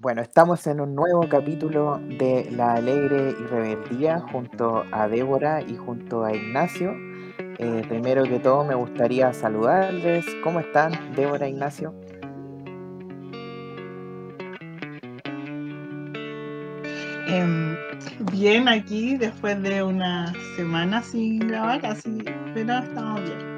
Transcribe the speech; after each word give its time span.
Bueno, 0.00 0.22
estamos 0.22 0.66
en 0.66 0.80
un 0.80 0.94
nuevo 0.94 1.28
capítulo 1.28 2.00
de 2.18 2.48
La 2.52 2.72
Alegre 2.72 3.34
y 3.38 3.46
Rebeldía 3.48 4.18
junto 4.18 4.82
a 4.92 5.06
Débora 5.06 5.60
y 5.60 5.76
junto 5.76 6.24
a 6.24 6.34
Ignacio. 6.34 6.94
Eh, 7.58 7.82
primero 7.86 8.22
que 8.22 8.38
todo 8.38 8.64
me 8.64 8.74
gustaría 8.74 9.30
saludarles. 9.34 10.24
¿Cómo 10.42 10.60
están, 10.60 10.92
Débora 11.14 11.44
e 11.44 11.50
Ignacio? 11.50 11.94
Em, 17.28 17.76
bien 18.32 18.68
aquí 18.68 19.18
después 19.18 19.60
de 19.60 19.82
una 19.82 20.32
semana 20.56 21.02
sin 21.02 21.40
grabar, 21.40 21.84
así, 21.84 22.24
pero 22.54 22.78
estamos 22.78 23.20
bien. 23.20 23.49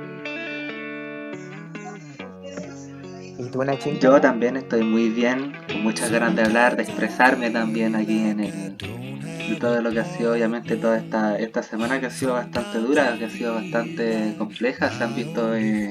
Yo 4.01 4.21
también 4.21 4.57
estoy 4.57 4.83
muy 4.83 5.09
bien, 5.09 5.53
con 5.67 5.83
muchas 5.83 6.11
ganas 6.11 6.37
de 6.37 6.43
hablar, 6.43 6.77
de 6.77 6.85
expresarme 6.85 7.51
también 7.51 7.97
aquí 7.97 8.19
en 8.19 8.41
el, 8.41 8.77
de 8.77 9.57
todo 9.59 9.83
lo 9.83 9.91
que 9.91 10.01
ha 10.01 10.05
sido 10.05 10.33
obviamente 10.33 10.77
toda 10.77 10.99
esta, 10.99 11.39
esta 11.39 11.63
semana 11.63 11.99
que 11.99 12.07
ha 12.07 12.11
sido 12.11 12.35
bastante 12.35 12.79
dura, 12.79 13.17
que 13.19 13.25
ha 13.25 13.31
sido 13.31 13.55
bastante 13.55 14.35
compleja, 14.39 14.91
se 14.91 15.05
han 15.05 15.15
visto 15.17 15.55
eh, 15.57 15.91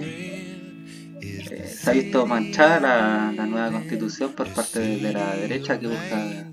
eh, 1.21 1.67
se 1.67 1.89
ha 1.89 1.93
visto 1.93 2.25
manchada 2.25 3.31
la, 3.35 3.45
nueva 3.45 3.71
constitución 3.71 4.31
por 4.33 4.47
parte 4.49 4.79
de, 4.79 5.11
la 5.11 5.35
derecha 5.35 5.79
que 5.79 5.87
busca 5.87 6.49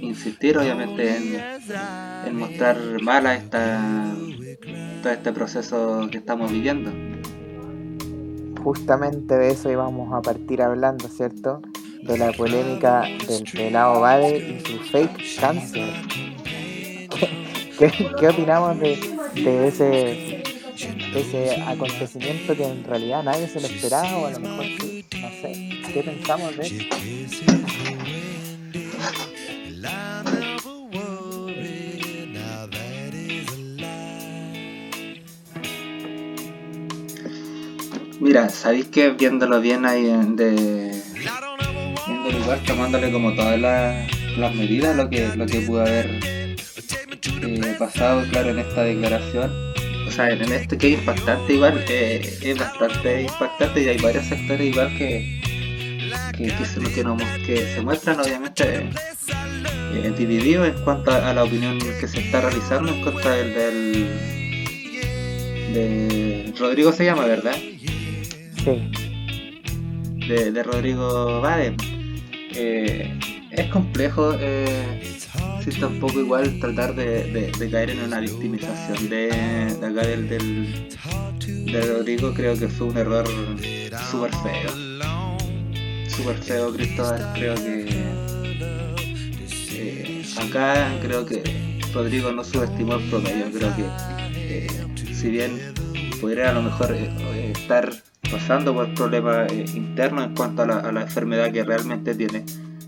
insistir 0.00 0.56
obviamente 0.56 1.16
en, 1.16 1.40
en 2.26 2.36
mostrar 2.36 2.78
mala 3.02 3.34
esta 3.34 4.14
todo 5.02 5.12
este 5.12 5.32
proceso 5.32 6.08
que 6.10 6.18
estamos 6.18 6.50
viviendo 6.50 7.09
justamente 8.62 9.36
de 9.36 9.50
eso 9.50 9.70
íbamos 9.70 10.12
a 10.12 10.22
partir 10.22 10.62
hablando, 10.62 11.08
¿cierto? 11.08 11.60
De 12.02 12.16
la 12.16 12.32
polémica 12.32 13.02
del 13.26 13.44
pelado 13.52 14.00
Bade 14.00 14.38
y 14.38 14.60
su 14.66 14.78
fake 14.90 15.40
cáncer. 15.40 15.92
¿Qué, 17.78 18.28
opinamos 18.28 18.78
de, 18.78 18.92
ese, 19.68 20.42
ese 21.14 21.62
acontecimiento 21.62 22.54
que 22.54 22.64
en 22.64 22.84
realidad 22.84 23.22
nadie 23.22 23.48
se 23.48 23.60
lo 23.60 23.66
esperaba 23.66 24.18
o 24.18 24.26
a 24.26 24.30
lo 24.30 24.40
mejor 24.40 24.64
sí? 24.64 25.04
No 25.20 25.28
sé. 25.30 25.70
¿Qué 25.92 26.02
pensamos 26.02 26.56
de 26.56 26.66
eso? 26.66 26.84
Mira, 38.20 38.50
¿sabéis 38.50 38.84
que 38.86 39.10
viéndolo 39.10 39.62
bien 39.62 39.86
ahí 39.86 40.02
de. 40.02 40.92
Viéndolo 42.06 42.38
igual, 42.38 42.60
tomándole 42.66 43.10
como 43.10 43.34
todas 43.34 43.58
las, 43.58 44.54
medidas, 44.54 44.94
lo 44.94 45.08
que, 45.08 45.34
lo 45.36 45.46
que 45.46 45.60
pudo 45.60 45.80
haber 45.80 46.20
eh, 47.42 47.76
pasado, 47.78 48.22
claro, 48.30 48.50
en 48.50 48.58
esta 48.58 48.82
declaración. 48.82 49.50
O 50.06 50.10
sea, 50.10 50.28
en 50.28 50.52
este 50.52 50.76
que 50.76 50.92
es 50.92 50.98
impactante 50.98 51.54
igual, 51.54 51.82
eh, 51.88 52.38
es 52.42 52.58
bastante 52.58 53.22
impactante 53.22 53.82
y 53.82 53.88
hay 53.88 53.96
varios 53.98 54.26
sectores 54.26 54.68
igual 54.68 54.94
que, 54.98 55.40
que, 56.36 56.50
se 56.66 57.80
muestran 57.80 58.20
obviamente 58.20 58.90
eh, 59.94 60.12
divididos 60.18 60.68
en 60.68 60.84
cuanto 60.84 61.12
a, 61.12 61.32
la 61.32 61.44
opinión 61.44 61.78
que 61.78 62.06
se 62.06 62.20
está 62.20 62.42
realizando 62.42 62.92
en 62.92 63.02
contra 63.02 63.30
del, 63.30 63.54
del 63.54 64.08
de 65.72 66.54
Rodrigo 66.58 66.92
se 66.92 67.04
llama, 67.04 67.24
¿verdad? 67.24 67.56
De, 68.64 70.62
Rodrigo 70.62 71.40
Bade. 71.40 71.74
Eh, 72.54 73.18
es 73.50 73.66
complejo, 73.70 74.34
eh, 74.38 75.02
si 75.64 75.70
tampoco 75.80 76.20
igual 76.20 76.60
tratar 76.60 76.94
de, 76.94 77.50
caer 77.70 77.90
en 77.90 78.00
una 78.00 78.20
victimización 78.20 79.08
de, 79.08 79.30
acá 79.76 80.06
del, 80.06 80.28
de 80.28 81.80
Rodrigo. 81.80 82.34
Creo 82.34 82.58
que 82.58 82.68
fue 82.68 82.88
un 82.88 82.98
error 82.98 83.26
súper 84.10 84.30
feo. 84.42 84.70
Súper 86.08 86.36
feo, 86.36 86.72
Cristóbal. 86.74 87.32
Creo 87.34 87.54
que 87.54 87.86
eh, 89.72 90.24
acá 90.38 90.98
creo 91.00 91.24
que 91.24 91.42
Rodrigo 91.94 92.30
no 92.30 92.44
subestimó 92.44 92.96
el 92.96 93.08
promedio. 93.08 93.46
Creo 93.52 93.74
que 93.74 93.84
eh, 94.36 94.66
si 95.14 95.30
bien 95.30 95.58
pudiera 96.20 96.50
a 96.50 96.52
lo 96.52 96.60
mejor 96.62 96.92
estar 96.92 97.90
pasando 98.30 98.74
por 98.74 98.92
problemas 98.94 99.50
eh, 99.52 99.64
internos 99.74 100.26
en 100.26 100.34
cuanto 100.34 100.62
a 100.62 100.92
la, 100.92 101.02
enfermedad 101.02 101.52
que 101.52 101.64
realmente 101.64 102.14
tiene, 102.14 102.44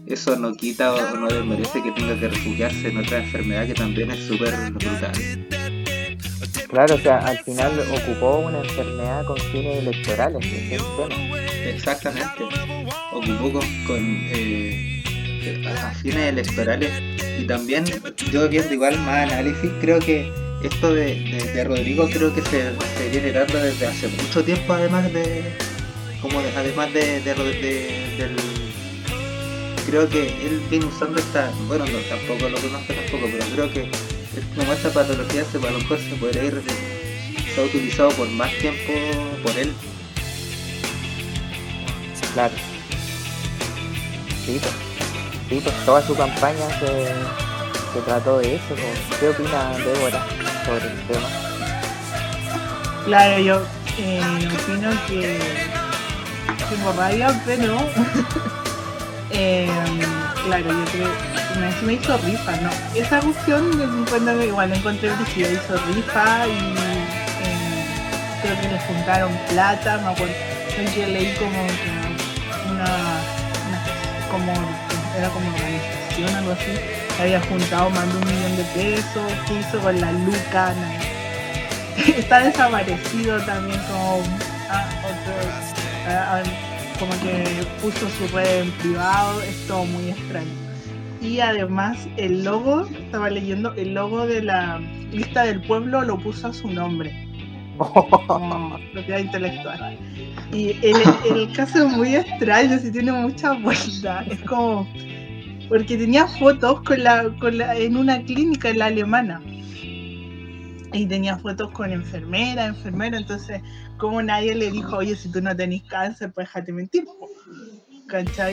eso 0.06 0.36
no 0.36 0.54
quita 0.54 0.94
o 0.94 1.16
no 1.16 1.28
desmerece 1.28 1.82
que 1.82 1.92
tenga 1.92 2.19
que 2.19 2.28
refugiarse 2.28 2.88
en 2.88 2.98
otra 2.98 3.19
enfermedad 3.19 3.66
que 3.66 3.75
también 3.75 4.10
es 4.10 4.25
súper 4.25 4.54
brutal. 4.72 5.12
Claro, 6.69 6.94
o 6.94 6.98
sea, 6.98 7.19
al 7.19 7.38
final 7.41 7.72
ocupó 7.81 8.38
una 8.38 8.60
enfermedad 8.60 9.26
con 9.26 9.36
fines 9.36 9.78
electorales, 9.78 10.47
Exactamente, 11.66 12.44
ocupó 13.12 13.60
con, 13.86 13.98
eh, 13.98 15.02
a 15.66 15.91
fines 15.91 16.32
electorales. 16.32 16.91
Y 17.38 17.44
también 17.44 17.84
yo 18.31 18.48
viendo 18.48 18.72
igual 18.72 18.98
más 19.00 19.31
análisis 19.31 19.70
creo 19.81 19.98
que 19.98 20.32
esto 20.62 20.95
de, 20.95 21.65
Rodrigo 21.65 22.09
creo 22.09 22.33
que 22.34 22.43
se, 22.43 22.73
viene 23.11 23.33
dando 23.33 23.59
desde 23.59 23.87
hace 23.87 24.09
mucho 24.09 24.45
tiempo, 24.45 24.73
además 24.73 25.12
de. 25.12 25.43
como 26.21 26.39
además 26.39 26.93
de, 26.93 27.21
del. 27.21 28.37
Creo 29.87 30.09
que 30.09 30.28
él 30.28 30.62
viene 30.71 30.87
usando 30.87 31.19
esta. 31.19 31.50
Bueno, 31.67 31.84
no, 31.84 31.99
tampoco 32.09 32.49
lo 32.49 32.59
conozco 32.61 32.95
tampoco, 32.95 33.28
pero 33.33 33.45
creo 33.53 33.73
que 33.73 33.91
como 34.56 34.73
esta 34.73 34.91
patología 34.91 35.45
se, 35.45 35.59
a 35.59 35.71
lo 35.71 35.78
mejor 35.78 35.99
se 35.99 36.15
podría 36.15 36.45
ir. 36.45 36.62
se 37.55 37.61
ha 37.61 37.65
utilizado 37.65 38.11
por 38.11 38.29
más 38.29 38.53
tiempo 38.59 38.93
por 39.43 39.59
él. 39.59 39.73
Claro. 42.34 42.55
Sí, 44.47 44.59
pues, 44.61 44.75
sí, 45.49 45.61
pues 45.62 45.84
toda 45.84 46.06
su 46.06 46.17
campaña 46.17 46.69
se, 46.79 47.93
se 47.93 48.00
trató 48.05 48.39
de 48.39 48.55
eso. 48.55 48.65
Pues. 48.69 49.19
¿Qué 49.21 49.29
opina 49.29 49.77
Débora? 49.77 50.27
Sobre 50.65 50.87
el 50.87 51.00
tema? 51.06 51.28
Claro, 53.05 53.39
yo 53.41 53.62
eh, 53.99 54.49
opino 54.62 54.91
que 55.09 55.39
tengo 56.71 56.93
rabia, 56.93 57.43
pero 57.45 57.78
eh, 59.31 59.69
claro, 60.45 60.65
yo 60.65 60.84
creo 60.93 61.09
que 61.53 61.87
me, 61.87 61.95
hizo 61.95 62.17
rifa, 62.19 62.53
¿no? 62.56 62.71
Esa 62.95 63.21
cuestión 63.21 63.71
que 63.77 64.47
igual 64.47 64.71
la 64.71 64.77
encontré 64.77 65.11
que 65.34 65.41
hizo 65.41 65.77
rifa 65.95 66.47
y 66.47 66.50
eh, 66.50 67.03
creo 68.43 68.61
que 68.61 68.69
le 68.69 68.81
juntaron 68.81 69.33
plata, 69.50 69.99
me 69.99 70.12
acuerdo, 70.12 70.34
yo 70.97 71.06
leí 71.06 71.34
como 71.34 71.62
una, 72.71 72.84
una 73.69 73.83
como 74.31 74.53
era 75.19 75.29
como 75.29 75.55
organización 75.55 76.34
algo 76.37 76.53
así 76.53 77.01
había 77.21 77.41
juntado 77.41 77.91
más 77.91 78.05
un 78.15 78.21
millón 78.21 78.56
de 78.56 78.65
pesos, 78.75 79.33
¿qué 79.47 79.61
hizo 79.61 79.81
con 79.81 80.00
la 80.00 80.12
luca? 80.12 80.75
Está 82.17 82.41
desaparecido 82.41 83.39
también 83.43 83.78
como 83.91 84.23
ah, 84.71 84.89
ah, 86.09 86.43
como 86.99 87.12
que 87.23 87.67
puso 87.81 88.09
su 88.11 88.34
red 88.34 88.62
en 88.62 88.71
privado, 88.73 89.43
es 89.43 89.67
todo 89.67 89.84
muy 89.84 90.11
extraño. 90.11 90.50
Y 91.21 91.41
además 91.41 91.99
el 92.17 92.45
logo, 92.45 92.87
estaba 92.87 93.31
leyendo, 93.31 93.73
el 93.75 93.94
logo 93.94 94.27
de 94.27 94.43
la 94.43 94.81
lista 95.11 95.44
del 95.44 95.61
pueblo 95.62 96.03
lo 96.03 96.19
puso 96.19 96.49
a 96.49 96.53
su 96.53 96.69
nombre. 96.69 97.29
Como 97.79 98.79
propiedad 98.93 99.19
intelectual. 99.19 99.99
Y 100.53 100.71
el, 100.87 100.97
el 101.29 101.53
caso 101.53 101.87
es 101.87 101.97
muy 101.97 102.15
extraño, 102.17 102.79
si 102.79 102.93
tiene 102.93 103.12
mucha 103.12 103.53
vuelta. 103.55 104.25
Es 104.31 104.41
como 104.43 104.87
porque 105.72 105.96
tenía 105.96 106.28
fotos 106.28 106.82
con 106.82 107.02
la, 107.02 107.34
con 107.40 107.56
la, 107.56 107.74
en 107.74 107.96
una 107.96 108.22
clínica 108.22 108.69
en 108.69 108.78
la 108.78 108.86
alemana. 108.86 109.40
Y 110.92 111.06
tenía 111.06 111.38
fotos 111.38 111.70
con 111.70 111.90
enfermera, 111.90 112.66
enfermero, 112.66 113.16
entonces, 113.16 113.62
como 113.96 114.22
nadie 114.22 114.54
le 114.54 114.70
dijo, 114.70 114.98
oye, 114.98 115.16
si 115.16 115.32
tú 115.32 115.40
no 115.40 115.56
tenés 115.56 115.82
cáncer, 115.84 116.30
pues 116.34 116.48
déjate 116.48 116.74
mentir. 116.74 117.06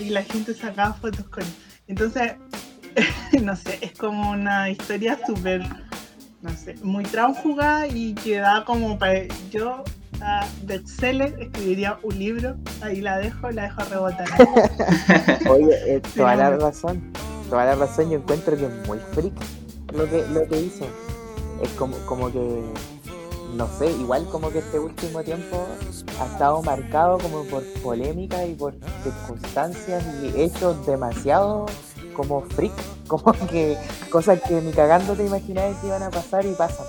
Y 0.02 0.10
la 0.12 0.24
gente 0.24 0.54
sacaba 0.54 0.94
fotos 0.94 1.28
con. 1.28 1.44
Entonces, 1.90 2.36
no 3.44 3.54
sé, 3.54 3.80
es 3.82 3.92
como 3.98 4.32
una 4.32 4.70
historia 4.70 5.20
súper, 5.28 5.62
no 6.42 6.52
sé, 6.52 6.76
muy 6.84 7.04
tránfuga 7.04 7.86
y 7.86 8.14
que 8.14 8.38
da 8.38 8.64
como 8.64 8.98
para. 8.98 9.24
Yo 9.52 9.84
de 10.64 10.76
Excel 10.76 11.22
escribiría 11.22 11.98
un 12.04 12.18
libro, 12.18 12.56
ahí 12.82 13.02
la 13.02 13.18
dejo, 13.18 13.50
la 13.52 13.64
dejo 13.64 13.82
rebotar. 13.84 14.28
Oye, 15.50 15.96
eh, 15.96 16.02
toda 16.16 16.36
la 16.36 16.52
razón, 16.52 17.02
toda 17.50 17.66
la 17.66 17.76
razón, 17.76 18.10
yo 18.10 18.18
encuentro 18.18 18.58
que 18.58 18.66
es 18.66 18.88
muy 18.88 19.00
freak 19.14 19.34
lo 19.94 20.10
que, 20.10 20.26
lo 20.28 20.48
que 20.48 20.62
hizo. 20.62 20.86
Es 21.62 21.70
como, 21.72 21.98
como 22.06 22.32
que, 22.32 22.64
no 23.56 23.68
sé, 23.78 23.92
igual 23.92 24.26
como 24.26 24.50
que 24.52 24.60
este 24.60 24.80
último 24.80 25.24
tiempo 25.24 25.68
ha 26.20 26.26
estado 26.26 26.62
marcado 26.64 27.18
como 27.18 27.44
por 27.46 27.64
polémica 27.82 28.46
y 28.46 28.54
por 28.56 28.76
circunstancias 29.04 30.04
y 30.22 30.42
hechos 30.42 30.86
demasiado 30.86 31.66
como 32.14 32.42
freak, 32.42 32.74
como 33.08 33.34
que 33.48 33.78
cosas 34.10 34.42
que 34.42 34.62
ni 34.62 34.72
cagando 34.72 35.16
te 35.16 35.26
imaginabas 35.26 35.78
que 35.78 35.88
iban 35.88 36.04
a 36.04 36.10
pasar 36.10 36.46
y 36.46 36.54
pasan. 36.54 36.86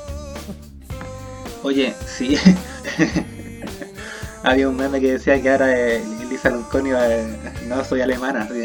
Oye, 1.63 1.95
sí. 2.07 2.37
Había 4.43 4.69
un 4.69 4.77
meme 4.77 5.01
que 5.01 5.13
decía 5.13 5.41
que 5.41 5.51
ahora 5.51 5.77
eh, 5.77 6.03
Lisa 6.29 6.51
Loncón 6.51 6.87
iba 6.87 7.07
no 7.67 7.85
soy 7.85 8.01
alemana. 8.01 8.49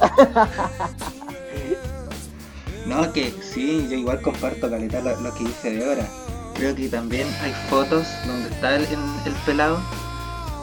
no, 2.86 3.12
que 3.12 3.32
sí, 3.40 3.86
yo 3.88 3.96
igual 3.96 4.20
comparto 4.20 4.68
caleta 4.68 5.00
lo, 5.00 5.18
lo 5.20 5.32
que 5.34 5.44
dice 5.44 5.70
de 5.70 5.86
ahora. 5.86 6.06
Creo 6.54 6.74
que 6.74 6.88
también 6.88 7.28
hay 7.42 7.52
fotos 7.68 8.06
donde 8.26 8.48
está 8.48 8.76
el, 8.76 8.82
el 8.82 9.32
pelado 9.44 9.78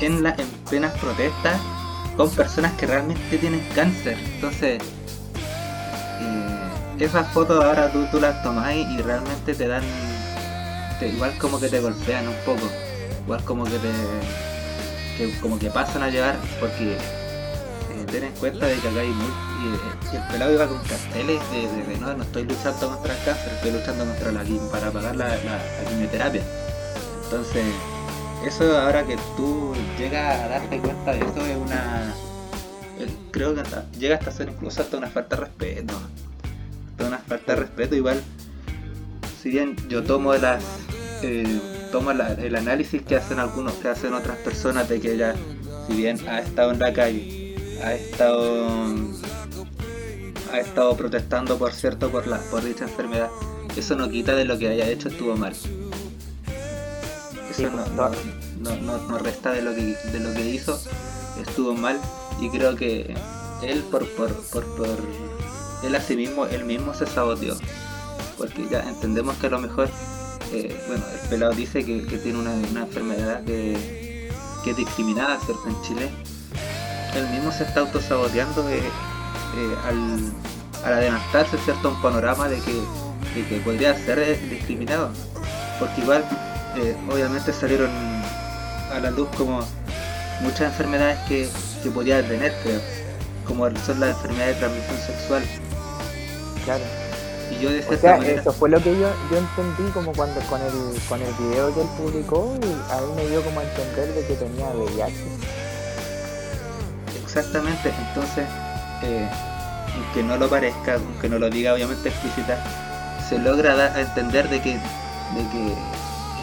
en, 0.01 0.23
la, 0.23 0.31
en 0.31 0.47
plenas 0.69 0.91
protestas 0.99 1.59
con 2.17 2.29
personas 2.31 2.73
que 2.73 2.87
realmente 2.87 3.37
tienen 3.37 3.61
cáncer. 3.75 4.17
Entonces, 4.35 4.81
eh, 6.21 6.59
esas 6.99 7.27
fotos 7.29 7.63
ahora 7.63 7.91
tú, 7.91 8.05
tú 8.11 8.19
las 8.19 8.41
tomáis 8.43 8.87
y 8.89 9.01
realmente 9.01 9.53
te 9.53 9.67
dan, 9.67 9.83
igual 11.07 11.37
como 11.37 11.59
que 11.59 11.69
te 11.69 11.79
golpean 11.79 12.27
un 12.27 12.35
poco, 12.45 12.69
igual 13.23 13.43
como 13.43 13.63
que 13.65 13.77
te, 13.77 13.91
que, 15.17 15.39
como 15.39 15.59
que 15.59 15.69
pasan 15.69 16.03
a 16.03 16.09
llevar, 16.09 16.35
porque 16.59 16.93
eh, 16.93 18.05
ten 18.11 18.23
en 18.23 18.33
cuenta 18.33 18.67
de 18.67 18.75
que 18.75 18.87
acá 18.87 18.99
hay 18.99 19.09
muy, 19.09 19.27
y, 19.63 20.15
el 20.15 20.23
pelado 20.27 20.53
iba 20.53 20.67
con 20.67 20.79
carteles 20.79 21.41
de, 21.51 21.97
no, 21.99 22.13
no 22.13 22.23
estoy 22.23 22.43
luchando 22.43 22.89
contra 22.89 23.17
el 23.17 23.25
cáncer, 23.25 23.53
estoy 23.53 23.71
luchando 23.71 24.05
contra 24.05 24.31
la 24.31 24.43
para 24.71 24.91
pagar 24.91 25.15
la, 25.15 25.37
quimioterapia. 25.89 26.43
Entonces, 27.23 27.65
eso 28.45 28.77
ahora 28.77 29.05
que 29.05 29.15
tú 29.37 29.73
llegas 29.97 30.41
a 30.41 30.47
darte 30.49 30.77
cuenta 30.79 31.13
de 31.13 31.19
eso 31.19 31.45
es 31.45 31.57
una 31.57 32.13
eh, 32.99 33.07
creo 33.31 33.55
que 33.55 33.63
llega 33.97 34.17
hasta 34.17 34.31
ser 34.31 34.49
incluso 34.49 34.81
hasta 34.81 34.97
una 34.97 35.09
falta 35.09 35.37
de 35.37 35.41
respeto 35.43 35.93
hasta 36.91 37.07
una 37.07 37.17
falta 37.19 37.55
de 37.55 37.61
respeto 37.61 37.95
igual 37.95 38.21
si 39.41 39.49
bien 39.49 39.75
yo 39.87 40.03
tomo 40.03 40.33
las 40.35 40.63
eh, 41.23 41.61
tomo 41.91 42.11
el 42.11 42.55
análisis 42.55 43.01
que 43.01 43.15
hacen 43.15 43.39
algunos 43.39 43.73
que 43.73 43.87
hacen 43.87 44.13
otras 44.13 44.37
personas 44.37 44.89
de 44.89 44.99
que 44.99 45.13
ella 45.13 45.35
si 45.87 45.95
bien 45.95 46.17
ha 46.27 46.39
estado 46.39 46.71
en 46.71 46.79
la 46.79 46.93
calle 46.93 47.55
ha 47.83 47.93
estado 47.93 48.67
ha 50.51 50.59
estado 50.59 50.95
protestando 50.95 51.57
por 51.57 51.73
cierto 51.73 52.09
por 52.09 52.27
la 52.27 52.37
por 52.37 52.63
dicha 52.63 52.85
enfermedad 52.85 53.29
eso 53.75 53.95
no 53.95 54.09
quita 54.09 54.35
de 54.35 54.45
lo 54.45 54.57
que 54.57 54.67
haya 54.67 54.87
hecho 54.87 55.09
estuvo 55.09 55.35
mal 55.35 55.53
eso 57.49 57.69
no, 58.63 59.17
resta 59.19 59.51
de 59.51 59.61
lo, 59.61 59.75
que, 59.75 59.95
de 60.11 60.19
lo 60.19 60.33
que 60.33 60.49
hizo, 60.49 60.79
estuvo 61.41 61.73
mal 61.73 61.99
y 62.39 62.49
creo 62.49 62.75
que 62.75 63.15
él 63.61 63.83
por, 63.91 64.07
por, 64.15 64.33
por, 64.47 64.63
por 64.75 64.87
él 65.83 65.95
a 65.95 66.01
sí 66.01 66.15
mismo, 66.15 66.45
él 66.45 66.65
mismo 66.65 66.93
se 66.93 67.05
saboteó. 67.05 67.55
Porque 68.37 68.67
ya 68.69 68.81
entendemos 68.81 69.37
que 69.37 69.47
a 69.47 69.49
lo 69.51 69.59
mejor, 69.59 69.89
eh, 70.51 70.83
bueno, 70.87 71.03
el 71.13 71.29
pelado 71.29 71.53
dice 71.53 71.83
que, 71.85 72.01
tiene 72.17 72.39
una, 72.39 72.53
enfermedad 72.81 73.43
que, 73.43 74.29
es 74.65 74.77
discriminada, 74.77 75.39
¿cierto? 75.39 75.67
En 75.67 75.81
Chile. 75.81 76.09
Él 77.15 77.29
mismo 77.29 77.51
se 77.51 77.63
está 77.63 77.81
autosaboteando 77.81 78.67
eh, 78.69 78.79
eh, 78.79 79.75
al, 79.85 80.33
al 80.83 80.93
adelantarse, 80.93 81.57
¿cierto? 81.59 81.89
Un 81.89 82.01
panorama 82.01 82.47
de 82.47 82.59
que, 82.59 82.73
de 83.35 83.47
que 83.47 83.59
podría 83.59 83.95
ser 83.95 84.39
discriminado. 84.49 85.11
Porque 85.79 86.01
igual 86.01 86.23
eh, 86.75 86.95
obviamente 87.11 87.53
salieron 87.53 87.91
a 88.91 88.99
la 88.99 89.11
luz 89.11 89.27
como 89.37 89.63
muchas 90.41 90.71
enfermedades 90.71 91.19
que, 91.27 91.47
que 91.83 91.91
podía 91.91 92.27
tener, 92.27 92.53
creo, 92.63 92.81
como 93.45 93.65
son 93.85 93.99
las 93.99 94.15
enfermedades 94.15 94.55
de 94.55 94.59
transmisión 94.59 94.97
sexual. 94.97 95.43
Claro. 96.65 97.02
Y 97.59 97.63
yo 97.63 97.69
de 97.69 98.35
Eso 98.35 98.53
fue 98.53 98.69
lo 98.69 98.81
que 98.81 98.91
yo, 98.91 99.09
yo 99.31 99.37
entendí 99.37 99.91
como 99.93 100.11
cuando 100.13 100.39
con 100.41 100.61
el, 100.61 101.01
con 101.07 101.21
el 101.21 101.33
video 101.33 101.73
que 101.73 101.81
él 101.81 101.87
publicó 101.97 102.57
y 102.61 102.91
a 102.91 103.01
mí 103.01 103.13
me 103.15 103.27
dio 103.27 103.41
como 103.43 103.59
a 103.59 103.63
entender 103.63 104.13
de 104.13 104.25
que 104.25 104.35
tenía 104.35 104.69
VIH. 104.69 105.13
Exactamente, 107.23 107.91
entonces, 108.07 108.45
eh, 109.03 109.29
aunque 109.95 110.23
no 110.23 110.37
lo 110.37 110.49
parezca, 110.49 110.95
aunque 110.95 111.29
no 111.29 111.39
lo 111.39 111.49
diga 111.49 111.73
obviamente 111.73 112.09
explícita, 112.09 112.57
se 113.27 113.39
logra 113.39 113.75
dar 113.75 113.97
a 113.97 114.01
entender 114.01 114.49
de 114.49 114.61
que, 114.61 114.73
de 114.73 115.49
que 115.51 115.75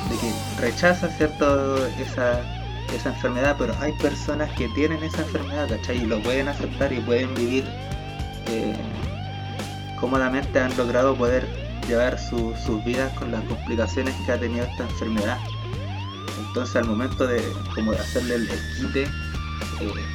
de 0.09 0.17
que 0.17 0.33
rechaza 0.61 1.09
cierto 1.09 1.87
esa, 1.99 2.41
esa 2.95 3.11
enfermedad, 3.11 3.57
pero 3.59 3.75
hay 3.81 3.93
personas 3.93 4.51
que 4.57 4.69
tienen 4.69 5.03
esa 5.03 5.23
enfermedad, 5.23 5.69
¿cachai? 5.69 5.99
Y 5.99 6.07
lo 6.07 6.23
pueden 6.23 6.49
aceptar 6.49 6.93
y 6.93 7.01
pueden 7.01 7.35
vivir 7.35 7.65
eh, 8.49 8.75
cómodamente, 10.01 10.59
han 10.59 10.77
logrado 10.77 11.15
poder 11.15 11.47
llevar 11.87 12.19
sus 12.19 12.85
vidas 12.85 13.13
con 13.19 13.33
las 13.33 13.43
complicaciones 13.45 14.15
que 14.25 14.33
ha 14.33 14.39
tenido 14.39 14.65
esta 14.65 14.85
enfermedad. 14.85 15.39
Entonces 16.47 16.77
al 16.77 16.87
momento 16.87 17.27
de 17.27 17.43
como 17.75 17.93
de 17.93 17.99
hacerle 17.99 18.35
el, 18.37 18.49
quite, 18.79 19.03
eh, 19.03 19.09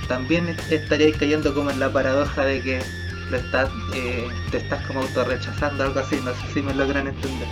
también 0.08 0.56
estaríais 0.70 1.16
cayendo 1.18 1.54
como 1.54 1.70
en 1.72 1.80
la 1.80 1.92
paradoja 1.92 2.46
de 2.46 2.62
que 2.62 2.82
lo 3.30 3.38
estás, 3.38 3.70
eh, 3.94 4.28
te 4.52 4.58
estás 4.58 4.86
como 4.86 5.02
autorrechazando, 5.02 5.84
algo 5.84 6.00
así, 6.00 6.20
no 6.24 6.32
sé 6.34 6.54
si 6.54 6.62
me 6.62 6.74
logran 6.74 7.08
entender. 7.08 7.48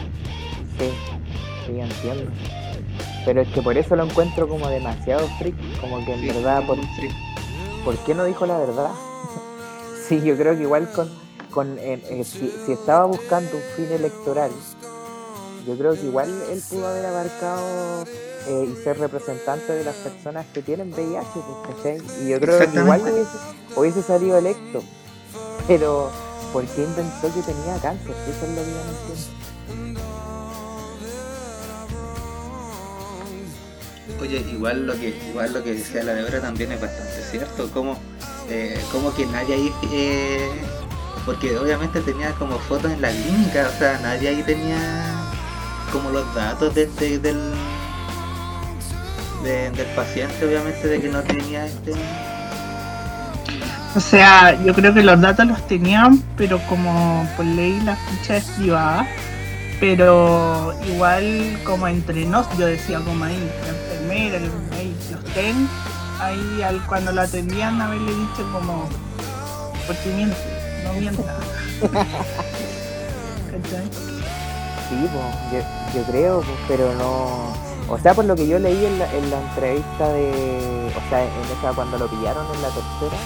Sí 0.77 0.91
sí, 1.65 1.79
entiendo. 1.79 2.31
Pero 3.25 3.41
es 3.41 3.47
que 3.49 3.61
por 3.61 3.77
eso 3.77 3.95
lo 3.95 4.03
encuentro 4.03 4.47
como 4.47 4.67
demasiado 4.69 5.27
freak, 5.39 5.55
como 5.79 6.03
que 6.05 6.13
en 6.13 6.27
verdad, 6.27 6.65
por, 6.65 6.77
¿por 7.85 7.97
qué 8.05 8.13
no 8.13 8.25
dijo 8.25 8.45
la 8.45 8.57
verdad? 8.57 8.91
sí, 10.07 10.21
yo 10.23 10.35
creo 10.35 10.55
que 10.55 10.63
igual 10.63 10.91
con, 10.91 11.09
con 11.53 11.77
eh, 11.79 12.01
eh, 12.09 12.23
si, 12.23 12.71
estaba 12.71 13.05
buscando 13.05 13.55
un 13.55 13.63
fin 13.75 13.91
electoral, 13.91 14.51
yo 15.67 15.77
creo 15.77 15.93
que 15.93 16.05
igual 16.05 16.29
él 16.49 16.61
pudo 16.69 16.87
haber 16.87 17.05
abarcado 17.05 18.03
eh, 18.47 18.69
y 18.71 18.83
ser 18.83 18.99
representante 18.99 19.71
de 19.71 19.83
las 19.83 19.95
personas 19.95 20.45
que 20.53 20.61
tienen 20.61 20.91
VIH, 20.93 21.29
pues, 21.81 22.01
Y 22.21 22.29
yo 22.29 22.39
creo 22.39 22.59
que 22.59 22.77
igual 22.77 23.01
hubiese, 23.75 24.01
salido 24.01 24.37
electo. 24.37 24.83
Pero, 25.67 26.09
¿por 26.51 26.65
qué 26.65 26.83
inventó 26.83 27.33
que 27.33 27.41
tenía 27.41 27.77
cáncer? 27.81 28.11
Eso 28.27 28.45
es 28.45 28.49
lo 28.49 28.63
que 28.63 28.71
yo 28.71 28.83
no 28.83 28.91
entiendo. 28.91 29.43
Oye, 34.21 34.39
igual 34.51 34.85
lo 34.85 34.93
que 34.93 35.09
igual 35.29 35.53
lo 35.53 35.63
que 35.63 35.73
decía 35.73 36.03
la 36.03 36.13
Débora 36.13 36.39
también 36.39 36.71
es 36.71 36.79
bastante 36.79 37.21
cierto, 37.29 37.69
como, 37.71 37.97
eh, 38.49 38.79
como 38.91 39.13
que 39.13 39.25
nadie 39.25 39.55
ahí, 39.55 39.73
eh, 39.91 40.49
porque 41.25 41.57
obviamente 41.57 42.01
tenía 42.01 42.31
como 42.33 42.57
fotos 42.59 42.91
en 42.91 43.01
la 43.01 43.09
clínica, 43.09 43.69
o 43.73 43.77
sea, 43.77 43.99
nadie 44.01 44.29
ahí 44.29 44.43
tenía 44.43 44.77
como 45.91 46.09
los 46.09 46.33
datos 46.33 46.73
del, 46.75 46.89
del, 46.97 47.53
paciente, 49.95 50.45
obviamente, 50.45 50.87
de 50.87 50.99
que 50.99 51.09
no 51.09 51.21
tenía 51.21 51.65
este... 51.65 51.93
O 53.95 53.99
sea, 53.99 54.59
yo 54.63 54.73
creo 54.73 54.91
que 54.93 55.03
los 55.03 55.21
datos 55.21 55.45
los 55.45 55.67
tenían, 55.67 56.23
pero 56.35 56.59
como 56.67 57.29
por 57.37 57.45
ley 57.45 57.79
la 57.81 57.95
ficha 57.95 58.37
es 58.37 58.45
privada, 58.45 59.07
pero 59.79 60.73
igual 60.87 61.59
como 61.63 61.87
entre 61.87 62.25
nos, 62.25 62.47
yo 62.57 62.65
decía 62.65 62.99
como 63.01 63.23
ahí, 63.23 63.37
enfermera, 63.67 64.39
ahí, 64.71 64.95
los 65.11 65.23
ten, 65.35 65.69
ahí 66.19 66.63
al, 66.63 66.83
cuando 66.87 67.11
lo 67.11 67.21
atendían 67.21 67.79
haberle 67.81 68.13
dicho 68.15 68.49
como, 68.51 68.89
porque 69.85 70.09
miente, 70.15 70.52
no 70.83 70.93
mienta. 70.93 71.23
sí, 74.89 75.09
pues, 75.11 75.63
yo, 75.93 76.03
creo, 76.11 76.43
pero 76.67 76.93
no... 76.95 77.53
O 77.89 77.97
sea, 77.99 78.13
por 78.13 78.25
lo 78.25 78.35
que 78.35 78.47
yo 78.47 78.59
leí 78.59 78.85
en 78.85 78.99
la, 78.99 79.13
en 79.13 79.29
la 79.29 79.41
entrevista 79.41 80.07
de... 80.13 80.91
O 80.95 81.09
sea, 81.09 81.23
en 81.23 81.31
esa 81.57 81.73
cuando 81.73 81.97
lo 81.97 82.07
pillaron 82.07 82.45
en 82.55 82.61
la 82.61 82.69
tercera, 82.69 83.17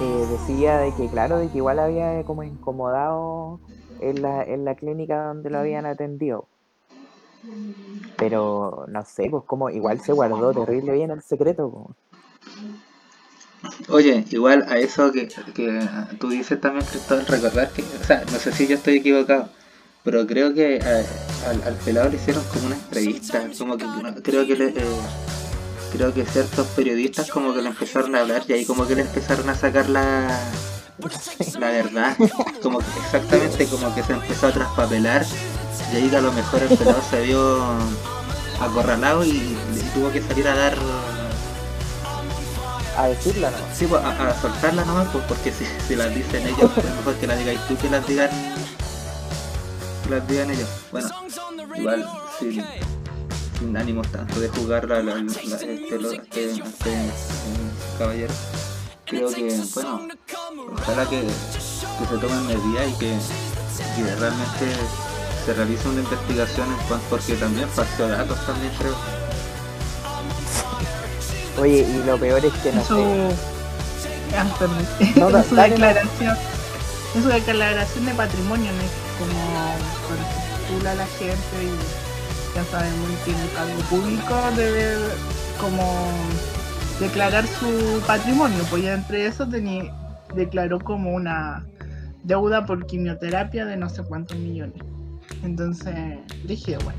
eh, 0.00 0.26
decía 0.30 0.78
de 0.78 0.94
que 0.94 1.08
claro, 1.08 1.38
de 1.38 1.48
que 1.48 1.58
igual 1.58 1.78
había 1.78 2.22
como 2.24 2.42
incomodado 2.42 3.60
en 4.00 4.22
la, 4.22 4.42
en 4.42 4.64
la 4.64 4.74
clínica 4.74 5.26
donde 5.26 5.50
lo 5.50 5.58
habían 5.58 5.84
atendido. 5.84 6.46
Pero 8.16 8.86
no 8.88 9.04
sé, 9.04 9.28
pues 9.30 9.44
como 9.44 9.70
igual 9.70 10.00
se 10.00 10.12
guardó 10.12 10.52
terrible 10.52 10.92
bien 10.92 11.10
el 11.10 11.22
secreto. 11.22 11.94
Oye, 13.88 14.24
igual 14.30 14.64
a 14.68 14.78
eso 14.78 15.12
que, 15.12 15.28
que 15.54 15.88
tú 16.18 16.30
dices 16.30 16.60
también, 16.60 16.86
Cristóbal, 16.86 17.26
recordar 17.26 17.70
que, 17.70 17.82
o 17.82 18.04
sea, 18.04 18.24
no 18.30 18.38
sé 18.38 18.52
si 18.52 18.66
yo 18.66 18.76
estoy 18.76 18.96
equivocado, 18.96 19.48
pero 20.02 20.26
creo 20.26 20.54
que 20.54 20.76
eh, 20.76 21.06
al, 21.46 21.62
al, 21.62 21.74
pelado 21.84 22.08
le 22.08 22.16
hicieron 22.16 22.42
como 22.44 22.66
una 22.66 22.76
entrevista, 22.76 23.42
como 23.58 23.76
que 23.76 23.86
creo 24.22 24.46
que 24.46 24.56
le, 24.56 24.68
eh, 24.68 25.00
creo 25.92 26.14
que 26.14 26.24
ciertos 26.24 26.66
periodistas 26.68 27.30
como 27.30 27.52
que 27.52 27.62
le 27.62 27.68
empezaron 27.68 28.14
a 28.14 28.20
hablar 28.20 28.44
y 28.48 28.52
ahí 28.52 28.64
como 28.64 28.86
que 28.86 28.94
le 28.94 29.02
empezaron 29.02 29.48
a 29.48 29.54
sacar 29.54 29.88
la 29.88 30.40
la 31.58 31.70
verdad, 31.70 32.16
como 32.62 32.78
que 32.78 32.86
exactamente 33.02 33.66
como 33.66 33.94
que 33.94 34.02
se 34.02 34.12
empezó 34.12 34.48
a 34.48 34.52
traspapelar 34.52 35.24
y 35.92 35.96
ahí 35.96 36.14
a 36.14 36.20
lo 36.20 36.32
mejor 36.32 36.62
el 36.62 36.76
pelado 36.76 37.02
se 37.08 37.22
vio 37.22 37.58
acorralado 38.60 39.24
y, 39.24 39.56
tuvo 39.94 40.12
que 40.12 40.22
salir 40.22 40.46
a 40.46 40.54
dar 40.54 40.76
a, 42.96 43.06
decirla, 43.08 43.50
¿no? 43.50 43.56
Sí, 43.74 43.86
pues, 43.86 44.02
a, 44.02 44.28
a 44.30 44.40
soltarla 44.40 44.84
nomás, 44.84 45.08
pues, 45.12 45.24
porque 45.26 45.52
si, 45.52 45.64
si 45.86 45.96
las 45.96 46.14
dicen 46.14 46.46
ellos, 46.46 46.70
es 46.76 46.84
mejor 46.96 47.14
que 47.16 47.26
las 47.26 47.38
digáis 47.38 47.60
tú 47.68 47.76
que 47.76 47.90
las 47.90 48.06
digan, 48.06 48.30
que 50.04 50.10
las 50.10 50.28
digan 50.28 50.50
ellos. 50.50 50.68
Bueno, 50.92 51.08
igual, 51.76 52.08
sin, 52.38 53.76
ánimos 53.76 54.08
tanto 54.08 54.40
de 54.40 54.48
jugar 54.48 54.88
la, 54.88 55.02
la, 55.02 55.14
la- 55.16 55.32
este, 55.32 55.98
lo- 55.98 56.12
este, 56.12 56.50
este, 56.52 56.92
eh, 56.92 57.10
caballero. 57.98 58.32
Creo 59.06 59.28
que, 59.28 59.60
bueno, 59.74 60.08
ojalá 60.72 61.04
que, 61.08 61.20
que 61.22 62.06
se 62.08 62.18
tomen 62.20 62.46
medidas 62.46 62.88
y 62.88 62.92
que, 62.98 63.16
que 63.96 64.14
realmente 64.16 64.66
se 65.44 65.54
realice 65.54 65.88
una 65.88 66.00
investigación 66.00 66.68
en 66.70 66.86
cuanto, 66.86 67.06
porque 67.10 67.34
también 67.34 67.68
falseó 67.68 68.08
datos 68.08 68.38
también 68.46 68.72
creo. 68.78 68.94
Oye, 71.58 71.80
y 71.88 72.02
lo 72.06 72.18
peor 72.18 72.44
es 72.44 72.52
que 72.54 72.72
no 72.72 72.80
En 72.80 72.86
su, 72.86 72.94
sé. 72.96 74.36
ah, 74.38 74.46
perdón. 74.58 74.86
No, 75.16 75.30
da- 75.30 75.42
su 75.48 75.54
declaración, 75.56 76.36
en 77.14 77.22
su 77.22 77.28
declaración 77.28 78.06
de 78.06 78.12
patrimonio, 78.14 78.70
¿no? 78.72 79.00
como 79.18 79.74
titula 80.68 80.94
la 80.94 81.06
gente 81.06 81.34
y 81.62 82.54
ya 82.56 82.64
sabemos 82.70 83.10
que 83.10 83.32
tiene 83.32 83.48
cargo 83.54 83.80
público 83.90 84.34
debe 84.56 84.96
como 85.60 85.82
declarar 87.00 87.44
su 87.46 88.00
patrimonio, 88.06 88.64
pues 88.70 88.84
ya 88.84 88.94
entre 88.94 89.26
eso 89.26 89.46
tenía, 89.46 89.92
declaró 90.34 90.78
como 90.80 91.10
una 91.12 91.66
deuda 92.22 92.64
por 92.66 92.86
quimioterapia 92.86 93.66
de 93.66 93.76
no 93.76 93.88
sé 93.90 94.02
cuántos 94.04 94.38
millones. 94.38 94.80
Entonces 95.42 96.18
dije, 96.44 96.76
bueno, 96.84 96.98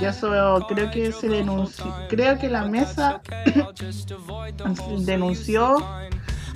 ya 0.00 0.10
eso 0.10 0.66
creo 0.68 0.90
que 0.90 1.12
se 1.12 1.28
denunció, 1.28 1.94
creo 2.08 2.38
que 2.38 2.48
la 2.48 2.64
mesa 2.64 3.20
denunció, 5.00 5.84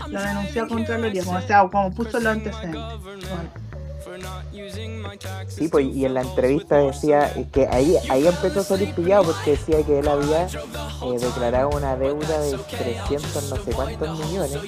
la 0.08 0.22
denunció 0.22 0.64
a 0.64 0.68
Contraloría, 0.68 1.24
como, 1.24 1.38
o 1.38 1.42
sea, 1.42 1.68
como 1.68 1.92
puso 1.92 2.18
los 2.18 2.32
antecedentes. 2.32 2.80
Bueno, 2.80 3.50
Sí, 5.49 5.69
pues, 5.69 5.87
y 5.87 6.04
en 6.04 6.14
la 6.14 6.23
entrevista 6.23 6.76
decía 6.76 7.33
que 7.52 7.66
ahí, 7.69 7.97
ahí 8.11 8.26
empezó 8.26 8.61
a 8.61 8.64
salir 8.64 8.95
pillado 8.95 9.25
porque 9.25 9.52
decía 9.52 9.83
que 9.85 9.99
él 10.00 10.09
había 10.09 10.47
eh, 10.47 11.19
declarado 11.19 11.71
una 11.71 11.97
deuda 11.97 12.40
de 12.40 12.57
300 12.59 13.50
no 13.50 13.57
sé 13.57 13.73
cuántos 13.73 14.19
millones. 14.26 14.59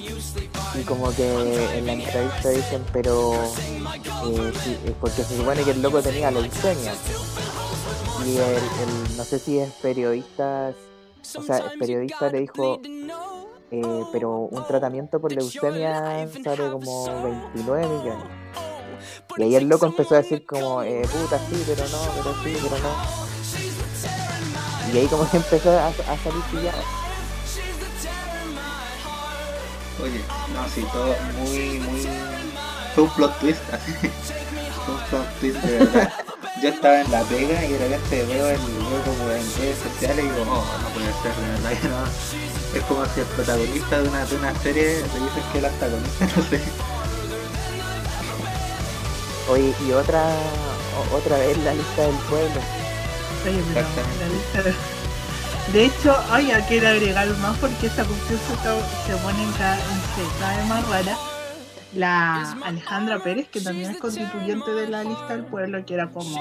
Y 0.79 0.83
como 0.83 1.09
que 1.15 1.77
en 1.77 1.85
la 1.85 1.93
entrevista 1.93 2.49
dicen, 2.49 2.83
pero 2.91 3.33
eh, 3.33 4.53
sí, 4.63 4.77
eh, 4.85 4.93
porque 4.99 5.23
se 5.23 5.37
supone 5.37 5.63
que 5.63 5.71
el 5.71 5.81
loco 5.81 6.01
tenía 6.01 6.31
leucemia 6.31 6.93
y 8.25 8.37
el, 8.37 8.41
el- 8.55 9.17
no 9.17 9.23
sé 9.23 9.39
si 9.39 9.59
es 9.59 9.71
periodista, 9.81 10.73
o 11.37 11.41
sea, 11.41 11.57
el 11.57 11.79
periodista 11.79 12.29
le 12.29 12.39
dijo, 12.41 12.81
eh, 13.71 14.03
pero 14.11 14.31
un 14.51 14.65
tratamiento 14.67 15.19
por 15.21 15.31
leucemia 15.31 16.27
sale 16.43 16.71
como 16.71 17.05
29 17.53 17.87
millones. 17.87 18.27
Y 19.37 19.43
ahí 19.43 19.55
el 19.55 19.67
loco 19.67 19.85
empezó 19.85 20.15
a 20.15 20.19
decir 20.19 20.45
como, 20.45 20.81
eh, 20.81 21.01
puta, 21.11 21.37
sí, 21.49 21.61
pero 21.67 21.83
no, 21.89 21.99
pero 22.15 22.33
sí, 22.43 22.57
pero 22.61 22.77
no. 22.79 22.95
Y 24.93 24.97
ahí 24.97 25.07
como 25.07 25.29
que 25.29 25.37
empezó 25.43 25.77
a, 25.77 25.91
salir 25.91 26.43
pillado. 26.51 26.81
Oye, 30.01 30.21
no, 30.53 30.69
sí, 30.69 30.85
todo 30.91 31.15
muy, 31.37 31.79
muy... 31.79 32.07
Fue 32.93 33.03
un 33.03 33.09
plot 33.09 33.39
twist, 33.39 33.61
así. 33.73 33.91
Fue 34.85 34.93
un 34.93 35.01
plot 35.09 35.39
twist 35.39 35.57
de 35.57 35.79
verdad. 35.79 36.13
Yo 36.61 36.69
estaba 36.69 37.01
en 37.01 37.11
la 37.11 37.21
pega 37.23 37.65
y 37.65 37.73
de 37.73 37.77
repente 37.77 38.23
veo 38.23 38.49
el 38.49 38.57
veo 38.57 39.03
como 39.03 39.31
en 39.31 39.55
redes 39.57 39.77
sociales 39.77 40.25
y 40.25 40.29
digo, 40.29 40.45
oh, 40.47 40.65
no 40.81 40.89
puede 40.89 41.11
ser, 41.21 41.35
de 41.35 41.51
verdad 41.51 41.71
que 41.81 41.87
no. 41.89 42.79
Es 42.79 42.83
como 42.85 43.05
si 43.13 43.19
el 43.19 43.25
protagonista 43.27 44.01
de 44.01 44.07
una, 44.07 44.25
de 44.25 44.35
una 44.37 44.55
serie 44.59 45.01
te 45.01 45.19
dicen 45.19 45.43
que 45.51 45.59
el 45.59 45.65
antagonista, 45.65 46.25
no 46.25 46.43
sé. 46.43 46.61
Oye, 49.49 49.73
y 49.87 49.91
otra, 49.91 50.27
otra 51.13 51.37
vez 51.37 51.57
la 51.59 51.73
lista 51.73 52.01
del 52.03 52.15
pueblo. 52.29 52.61
oye, 53.45 53.63
pero 53.73 53.87
la 54.19 54.27
lista 54.33 54.63
de- 54.63 54.75
De 55.73 55.85
hecho, 55.85 56.15
ya 56.47 56.65
quiero 56.67 56.87
agregar 56.89 57.27
más 57.37 57.57
porque 57.57 57.87
esta 57.87 58.03
cuestión 58.05 58.39
se, 58.39 59.11
se 59.11 59.17
pone 59.17 59.43
en 59.43 59.51
cada, 59.53 59.75
se- 59.77 60.39
cada 60.39 60.57
vez 60.57 60.65
más 60.67 60.89
rara. 60.89 61.17
La 61.93 62.51
Alejandra 62.65 63.19
Pérez, 63.19 63.47
que 63.47 63.61
también 63.61 63.91
es 63.91 63.97
constituyente 64.01 64.71
de 64.71 64.89
la 64.89 65.03
lista 65.05 65.27
del 65.29 65.45
pueblo, 65.45 65.85
que 65.85 65.93
era 65.93 66.09
como 66.09 66.35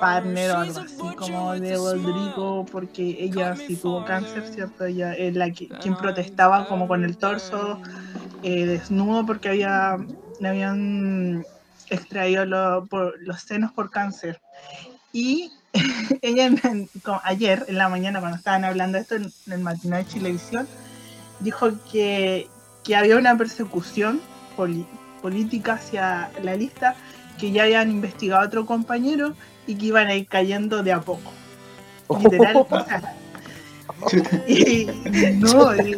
partner 0.00 0.50
o 0.52 0.56
algo 0.58 0.78
así 0.80 0.96
como 1.16 1.52
de 1.52 1.74
Rodrigo, 1.76 2.66
porque 2.72 3.16
ella 3.20 3.54
sí 3.66 3.76
tuvo 3.76 4.04
cáncer, 4.06 4.44
¿cierto? 4.54 4.84
Ella 4.86 5.12
es 5.12 5.34
la 5.36 5.50
que, 5.50 5.68
quien 5.68 5.94
protestaba 5.96 6.66
como 6.68 6.88
con 6.88 7.04
el 7.04 7.18
torso 7.18 7.78
eh, 8.42 8.64
desnudo 8.64 9.26
porque 9.26 9.50
había, 9.50 9.98
le 10.40 10.48
habían 10.48 11.44
extraído 11.90 12.44
lo- 12.44 12.86
por, 12.86 13.14
los 13.20 13.40
senos 13.40 13.72
por 13.72 13.90
cáncer. 13.90 14.40
Y 15.12 15.50
ella 16.22 16.50
ayer, 17.24 17.64
en 17.68 17.78
la 17.78 17.88
mañana, 17.88 18.20
cuando 18.20 18.38
estaban 18.38 18.64
hablando 18.64 18.96
de 18.96 19.02
esto 19.02 19.16
en, 19.16 19.30
en 19.46 19.52
el 19.52 19.60
matinal 19.60 20.04
de 20.04 20.10
Chilevisión, 20.10 20.68
dijo 21.40 21.70
que, 21.90 22.48
que 22.84 22.96
había 22.96 23.16
una 23.16 23.36
persecución 23.36 24.20
política 25.22 25.74
hacia 25.74 26.30
la 26.42 26.56
lista, 26.56 26.96
que 27.38 27.52
ya 27.52 27.64
habían 27.64 27.90
investigado 27.90 28.42
a 28.42 28.46
otro 28.46 28.66
compañero 28.66 29.34
y 29.66 29.76
que 29.76 29.86
iban 29.86 30.08
a 30.08 30.14
ir 30.14 30.26
cayendo 30.26 30.82
de 30.82 30.92
a 30.92 31.00
poco. 31.00 31.30
Literal, 32.18 32.66
o 32.68 32.84
sea, 32.84 33.14
y, 34.48 34.86
no, 35.36 35.74
y 35.76 35.96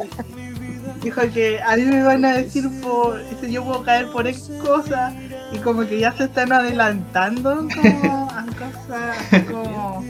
dijo 1.02 1.22
que 1.32 1.60
a 1.60 1.76
mí 1.76 1.82
me 1.82 2.02
van 2.02 2.24
a 2.24 2.32
decir 2.34 2.68
por 2.80 3.20
yo 3.48 3.64
puedo 3.64 3.82
caer 3.82 4.10
por 4.10 4.26
X 4.26 4.50
cosa 4.62 5.12
y 5.52 5.58
como 5.58 5.86
que 5.86 5.98
ya 6.00 6.12
se 6.12 6.24
están 6.24 6.52
adelantando 6.52 7.66
como 7.74 8.28
a 8.30 8.44
cosas 8.58 9.44
como 9.50 10.04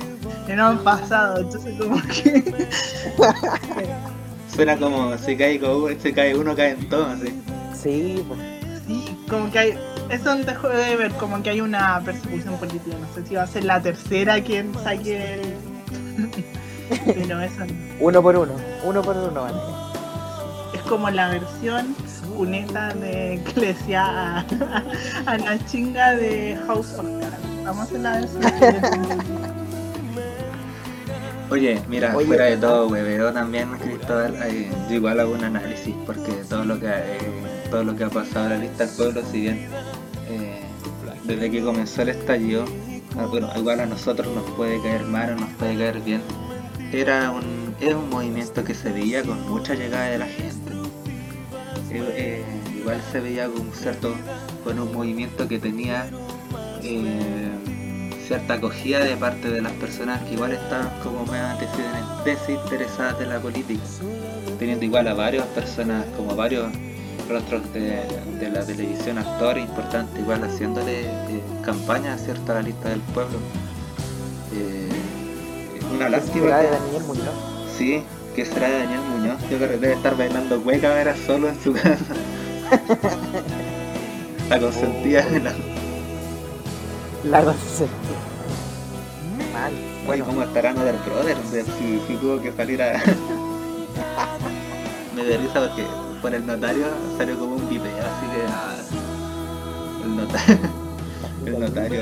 que 0.47 0.55
no 0.57 0.67
han 0.67 0.79
pasado, 0.79 1.39
entonces 1.41 1.79
como 1.79 2.01
que 2.03 2.55
Suena 4.55 4.77
como 4.77 5.17
si 5.19 5.37
cae, 5.37 5.59
como- 5.61 5.89
si 5.89 6.13
cae 6.13 6.35
uno, 6.37 6.55
caen 6.57 6.89
todos, 6.89 7.07
así. 7.09 7.33
Sí, 7.81 8.25
pues. 8.27 8.41
sí, 8.87 9.17
como 9.29 9.51
que 9.51 9.59
hay, 9.59 9.79
eso 10.11 10.35
dejó 10.37 10.69
de 10.69 10.97
ver 10.97 11.13
como 11.13 11.43
que 11.43 11.51
hay 11.51 11.61
una 11.61 12.01
persecución 12.05 12.57
política, 12.59 12.97
no 13.01 13.15
sé 13.15 13.27
si 13.27 13.37
va 13.37 13.43
a 13.45 13.47
ser 13.47 13.65
la 13.65 13.81
tercera 13.81 14.43
quien 14.43 14.75
saque 14.83 15.35
el 15.35 15.55
pero 17.07 17.41
eso 17.41 17.61
no. 17.65 17.73
uno 18.01 18.21
por 18.23 18.37
uno, 18.37 18.53
uno 18.85 19.03
por 19.03 19.17
uno, 19.17 19.43
van. 19.43 19.55
es 20.75 20.81
como 20.83 21.09
la 21.11 21.29
versión 21.31 21.95
cuneta 22.41 22.95
de 22.95 23.39
decía 23.55 24.39
a, 24.39 24.47
a 25.27 25.39
la 25.39 25.63
chinga 25.67 26.17
de 26.17 26.59
House 26.67 26.95
of 26.95 27.05
Cards. 27.21 27.37
Vamos 27.65 27.81
a 27.81 27.83
hacer 27.83 28.01
la 28.01 28.13
versión. 28.13 28.43
Oye, 31.51 31.83
mira, 31.87 32.17
Oye, 32.17 32.27
fuera 32.27 32.45
de 32.47 32.57
todo, 32.57 32.89
hueveo 32.89 33.31
también, 33.35 33.69
Cristóbal, 33.77 34.37
eh, 34.45 34.71
yo 34.89 34.95
igual 34.95 35.21
hago 35.21 35.35
un 35.35 35.45
análisis, 35.45 35.95
porque 36.07 36.33
todo 36.49 36.65
lo 36.65 36.81
que 36.81 36.87
eh, 36.87 37.19
todo 37.71 37.85
lo 37.85 37.95
que 37.95 38.05
ha 38.05 38.09
pasado 38.09 38.47
en 38.47 38.51
la 38.53 38.59
lista 38.59 38.87
del 38.87 38.97
pueblo, 38.97 39.23
si 39.31 39.41
bien 39.43 39.69
eh, 40.31 40.63
desde 41.25 41.51
que 41.51 41.63
comenzó 41.63 42.01
el 42.01 42.09
estallido, 42.09 42.65
bueno, 43.31 43.51
igual 43.55 43.81
a 43.81 43.87
nosotros 43.87 44.35
nos 44.35 44.45
puede 44.53 44.81
caer 44.81 45.05
mal 45.05 45.33
o 45.33 45.37
nos 45.37 45.51
puede 45.51 45.77
caer 45.77 46.01
bien, 46.01 46.23
era 46.91 47.33
un, 47.33 47.75
era 47.81 47.99
un 47.99 48.09
movimiento 48.09 48.65
que 48.65 48.75
se 48.75 48.93
veía 48.93 49.25
con 49.25 49.47
mucha 49.47 49.75
llegada 49.75 50.07
de 50.07 50.19
la 50.19 50.27
gente. 50.27 50.50
Eh, 51.93 52.45
igual 52.79 53.03
se 53.11 53.21
veía 53.21 53.47
con 53.49 53.63
un 53.63 53.73
cierto, 53.73 54.15
con 54.65 54.79
un 54.79 54.93
movimiento 54.93 55.49
que 55.49 55.59
tenía 55.59 56.09
eh, 56.83 57.51
cierta 58.27 58.55
acogida 58.55 59.01
de 59.01 59.17
parte 59.17 59.51
de 59.51 59.61
las 59.61 59.73
personas 59.73 60.23
que 60.23 60.35
igual 60.35 60.53
estaban 60.53 60.89
como 61.03 61.27
más 61.27 61.59
desin- 61.59 62.25
desinteresadas 62.25 63.19
de 63.19 63.27
la 63.27 63.41
política, 63.41 63.83
teniendo 64.59 64.85
igual 64.85 65.09
a 65.09 65.15
varias 65.15 65.47
personas, 65.49 66.05
como 66.17 66.37
varios 66.37 66.69
rostros 67.29 67.63
de, 67.73 68.03
de 68.39 68.51
la 68.51 68.65
televisión, 68.65 69.19
actores 69.19 69.65
importantes, 69.65 70.21
igual 70.21 70.43
haciéndole 70.45 71.03
eh, 71.07 71.43
campaña 71.65 72.17
¿cierto? 72.19 72.53
a 72.53 72.57
la 72.57 72.63
lista 72.63 72.89
del 72.89 73.01
pueblo. 73.01 73.39
Eh, 74.55 74.89
una 75.95 76.09
lástima. 76.09 76.57
De 76.59 76.71
Daniel 76.71 77.03
Muñoz. 77.05 77.35
Sí, 77.77 78.03
que 78.35 78.45
será 78.45 78.69
de 78.69 78.79
Daniel 78.81 79.01
Muñoz. 79.01 79.41
Yo 79.51 79.57
creo 79.57 79.71
que 79.71 79.79
debe 79.79 79.95
estar 79.95 80.17
bailando 80.17 80.63
cueca 80.63 80.97
ahora 80.97 81.17
solo 81.27 81.49
en 81.49 81.61
su 81.61 81.73
casa. 81.73 82.15
La 84.49 84.59
consentía 84.59 85.25
de 85.27 85.41
la. 85.41 85.53
La 87.25 87.43
cosa 87.45 87.85
Mal. 89.53 89.73
Bueno, 90.07 90.25
¿cómo 90.25 90.43
estará 90.43 90.73
Mother 90.75 90.97
Brothers? 91.07 91.53
De 91.53 91.63
si, 91.63 92.01
si 92.07 92.17
tuvo 92.17 92.41
que 92.41 92.53
salir 92.53 92.83
a. 92.83 92.95
Me 95.15 95.25
da 95.25 95.37
risa 95.37 95.61
porque 95.69 95.85
por 96.21 96.35
el 96.35 96.45
notario 96.47 96.87
salió 97.17 97.39
como 97.39 97.57
un 97.57 97.69
video, 97.69 97.83
así 97.99 98.27
que. 98.27 98.43
ah, 98.49 98.75
el 100.05 100.17
notario. 100.17 100.59
El 101.47 101.59
notario. 101.59 102.01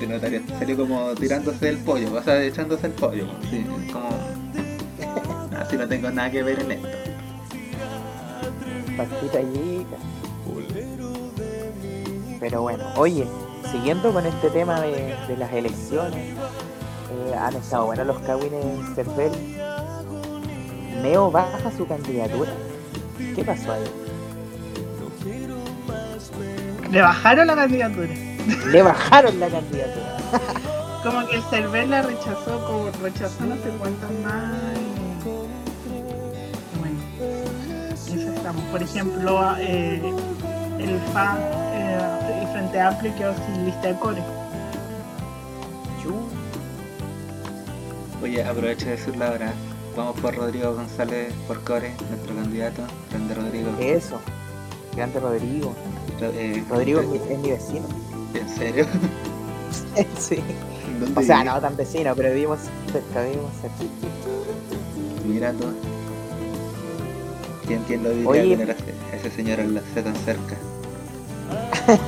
El 0.00 0.08
notario 0.10 0.42
salió 0.58 0.76
como 0.76 1.14
tirándose 1.14 1.68
el 1.68 1.78
pollo, 1.78 2.12
o 2.12 2.22
sea, 2.22 2.42
echándose 2.42 2.86
el 2.86 2.92
pollo. 2.92 3.26
Sí, 3.50 3.64
como. 3.92 4.33
Si 5.74 5.78
no 5.78 5.88
tengo 5.88 6.08
nada 6.08 6.30
que 6.30 6.40
ver 6.40 6.60
en 6.60 6.70
esto. 6.70 6.88
Pastita 8.96 9.40
chica. 9.40 9.96
Pero 12.38 12.62
bueno, 12.62 12.84
oye, 12.94 13.26
siguiendo 13.72 14.12
con 14.12 14.24
este 14.24 14.50
tema 14.50 14.80
de, 14.80 15.16
de 15.26 15.36
las 15.36 15.52
elecciones, 15.52 16.28
eh, 17.10 17.34
han 17.36 17.56
estado 17.56 17.86
buenos 17.86 18.06
los 18.06 18.20
cagüines 18.20 18.64
en 18.64 18.94
Cervel. 18.94 19.32
Neo 21.02 21.32
baja 21.32 21.72
su 21.76 21.88
candidatura. 21.88 22.52
¿Qué 23.34 23.44
pasó 23.44 23.72
ahí? 23.72 23.82
Le 26.88 27.02
bajaron 27.02 27.48
la 27.48 27.56
candidatura. 27.56 28.14
Le 28.68 28.80
bajaron 28.80 29.40
la 29.40 29.48
candidatura. 29.48 30.18
Como 31.02 31.26
que 31.26 31.34
el 31.34 31.42
Cervel 31.42 31.90
la 31.90 32.02
rechazó, 32.02 32.64
como 32.64 32.90
rechazó 33.02 33.44
no 33.44 33.56
sé 33.56 33.70
cuántas 33.78 34.10
más. 34.22 34.52
Bueno, 35.24 37.00
eso 38.14 38.32
estamos. 38.32 38.62
Por 38.64 38.82
ejemplo, 38.82 39.56
eh, 39.58 40.02
el 40.78 41.00
FA, 41.12 41.38
eh, 41.72 42.40
el 42.42 42.48
Frente 42.48 42.80
Amplio 42.80 43.14
quedó 43.16 43.34
sin 43.46 43.64
lista 43.66 43.88
de 43.88 43.94
core. 43.98 44.22
Oye, 48.22 48.42
aprovecho 48.42 48.86
de 48.86 48.92
decirlo 48.92 49.24
ahora. 49.24 49.52
Vamos 49.96 50.18
por 50.20 50.34
Rodrigo 50.34 50.74
González 50.74 51.32
por 51.46 51.62
Core, 51.62 51.94
nuestro 52.10 52.34
candidato. 52.34 52.82
Grande 53.10 53.34
Rodrigo. 53.34 53.70
Eso. 53.78 54.20
Grande 54.96 55.20
Rodrigo. 55.20 55.74
Eh, 56.20 56.64
Rodrigo 56.68 57.00
es 57.00 57.08
mi, 57.08 57.16
es 57.16 57.38
mi 57.38 57.50
vecino. 57.50 57.86
¿En 58.34 58.48
serio? 58.48 58.86
sí. 60.18 60.42
¿Dónde 60.98 61.20
O 61.20 61.22
sea, 61.22 61.42
vive? 61.42 61.50
no 61.50 61.60
tan 61.60 61.76
vecino, 61.76 62.14
pero 62.16 62.30
vivimos 62.32 62.60
cerca, 62.90 63.22
vivimos 63.22 63.52
cerca. 63.60 63.84
Mira 65.24 65.52
tú. 65.52 65.64
¿Quién, 67.66 67.82
quién 67.86 68.02
lo 68.02 68.10
diría 68.10 68.28
Oye. 68.28 68.56
tener 68.56 68.70
a 68.70 69.16
ese, 69.16 69.30
señor 69.30 69.58
en 69.60 69.74
la 69.74 69.80
C 69.94 70.02
tan 70.02 70.14
cerca? 70.16 70.56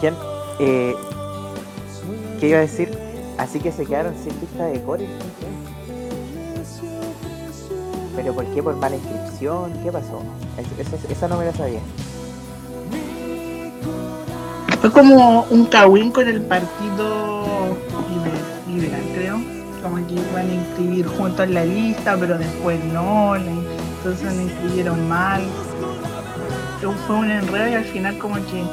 ¿Quién? 0.00 0.14
Eh, 0.58 0.94
¿Qué 2.40 2.48
iba 2.48 2.58
a 2.58 2.62
decir? 2.62 2.90
Así 3.38 3.60
que 3.60 3.70
se 3.72 3.86
quedaron 3.86 4.14
sin 4.16 4.38
lista 4.40 4.66
de 4.66 4.82
core. 4.82 5.06
¿Pero 8.16 8.34
por 8.34 8.44
qué? 8.46 8.62
¿Por 8.62 8.76
mala 8.76 8.96
inscripción? 8.96 9.72
¿Qué 9.84 9.92
pasó? 9.92 10.22
Es- 10.58 10.86
Esa, 10.86 11.12
esa 11.12 11.28
no 11.28 11.36
me 11.38 11.44
la 11.46 11.52
sabía. 11.54 11.80
Fue 14.80 14.90
como 14.90 15.42
un 15.50 15.66
cagüín 15.66 16.10
con 16.10 16.26
el 16.26 16.40
partido 16.42 17.76
liber- 18.10 18.66
liberal, 18.74 19.02
creo. 19.14 19.59
Como 19.82 19.96
que 20.06 20.14
iban 20.14 20.50
a 20.50 20.54
inscribir 20.54 21.06
juntos 21.06 21.46
en 21.46 21.54
la 21.54 21.64
lista, 21.64 22.16
pero 22.18 22.38
después 22.38 22.82
no. 22.84 23.36
Entonces 23.36 24.34
la 24.34 24.42
inscribieron 24.42 25.08
mal. 25.08 25.42
Fue 27.06 27.16
un 27.16 27.30
enredo 27.30 27.68
y 27.68 27.74
al 27.74 27.84
final 27.84 28.18
como 28.18 28.36
que 28.36 28.64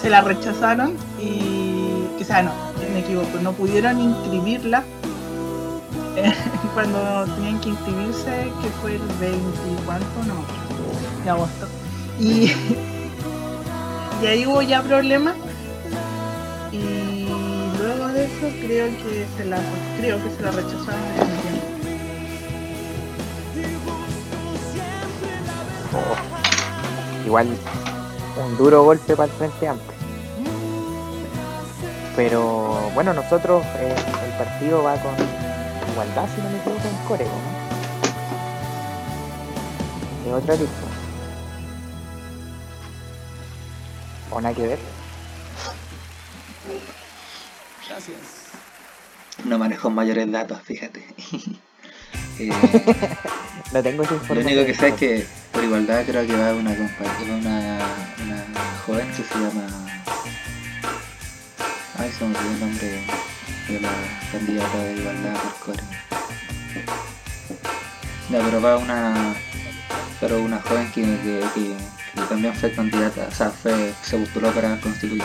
se 0.00 0.10
la 0.10 0.20
rechazaron 0.20 0.94
y... 1.20 1.72
Sea, 2.24 2.42
no, 2.42 2.52
me 2.92 3.00
equivoco. 3.00 3.38
No 3.42 3.52
pudieron 3.52 4.00
inscribirla 4.00 4.82
cuando 6.74 7.26
tenían 7.34 7.60
que 7.60 7.68
inscribirse, 7.68 8.50
que 8.62 8.68
fue 8.80 8.94
el 8.94 9.02
20 9.20 9.36
y 9.36 9.84
cuánto, 9.84 10.06
no, 10.26 10.36
me 11.18 11.24
de 11.24 11.30
agosto. 11.30 11.68
Y 12.18 12.50
y 14.22 14.26
ahí 14.26 14.46
hubo 14.46 14.62
ya 14.62 14.82
problemas 14.82 15.34
creo 18.40 18.88
que 18.88 19.26
se 19.36 19.44
la 19.44 19.58
creo 19.98 20.22
que 20.22 20.30
se 20.30 20.42
la 20.42 20.50
rechazaron. 20.50 21.02
Oh. 25.92 27.26
Igual 27.26 27.48
un 28.36 28.56
duro 28.56 28.82
golpe 28.84 29.16
para 29.16 29.32
el 29.32 29.38
Frente 29.38 29.68
Amplio. 29.68 29.94
Pero 32.16 32.90
bueno, 32.94 33.12
nosotros, 33.12 33.64
eh, 33.76 33.94
el 34.24 34.32
partido 34.38 34.82
va 34.82 34.94
con 34.96 35.14
igualdad, 35.92 36.28
si 36.34 36.42
no 36.42 36.50
me 36.50 36.58
equivoco, 36.58 36.88
en 36.88 37.08
Coreo, 37.08 37.28
¿no? 37.28 37.64
Es 40.28 40.42
otra 40.42 40.54
lista. 40.54 40.86
O 44.30 44.40
nada 44.40 44.54
que 44.54 44.66
ver. 44.66 44.78
No 49.44 49.58
manejo 49.58 49.90
mayores 49.90 50.30
datos, 50.30 50.60
fíjate. 50.62 51.04
Eh, 52.36 52.50
No 53.72 53.80
tengo 53.82 54.02
esa 54.02 54.34
lo 54.34 54.40
único 54.40 54.66
que 54.66 54.74
sé 54.74 54.88
es 54.88 54.94
que 54.94 55.26
por 55.52 55.62
igualdad 55.62 56.04
creo 56.04 56.26
que 56.26 56.34
va 56.36 56.52
una, 56.52 56.72
compa- 56.72 57.04
va 57.04 57.34
una, 57.36 57.78
una 58.24 58.44
joven 58.84 59.06
que 59.12 59.22
se 59.22 59.34
llama... 59.38 59.66
Ay, 61.96 62.10
se 62.18 62.24
me 62.24 62.36
olvidó 62.36 62.50
el 62.54 62.60
nombre 62.60 63.04
de 63.68 63.80
la 63.80 63.92
candidata 64.32 64.78
de 64.78 64.92
igualdad 64.96 65.34
por 65.42 65.54
Core. 65.74 65.82
No, 68.30 68.38
pero 68.40 68.60
va 68.60 68.78
una... 68.78 69.34
Pero 70.20 70.40
una 70.42 70.60
joven 70.60 70.90
que, 70.92 71.02
que, 71.02 71.40
que- 71.54 71.76
que 72.14 72.26
también 72.28 72.54
fue 72.54 72.72
candidata, 72.72 73.28
o 73.30 73.34
sea, 73.34 73.50
fue, 73.50 73.92
se 74.02 74.16
postuló 74.18 74.50
para 74.52 74.80
constituir. 74.80 75.22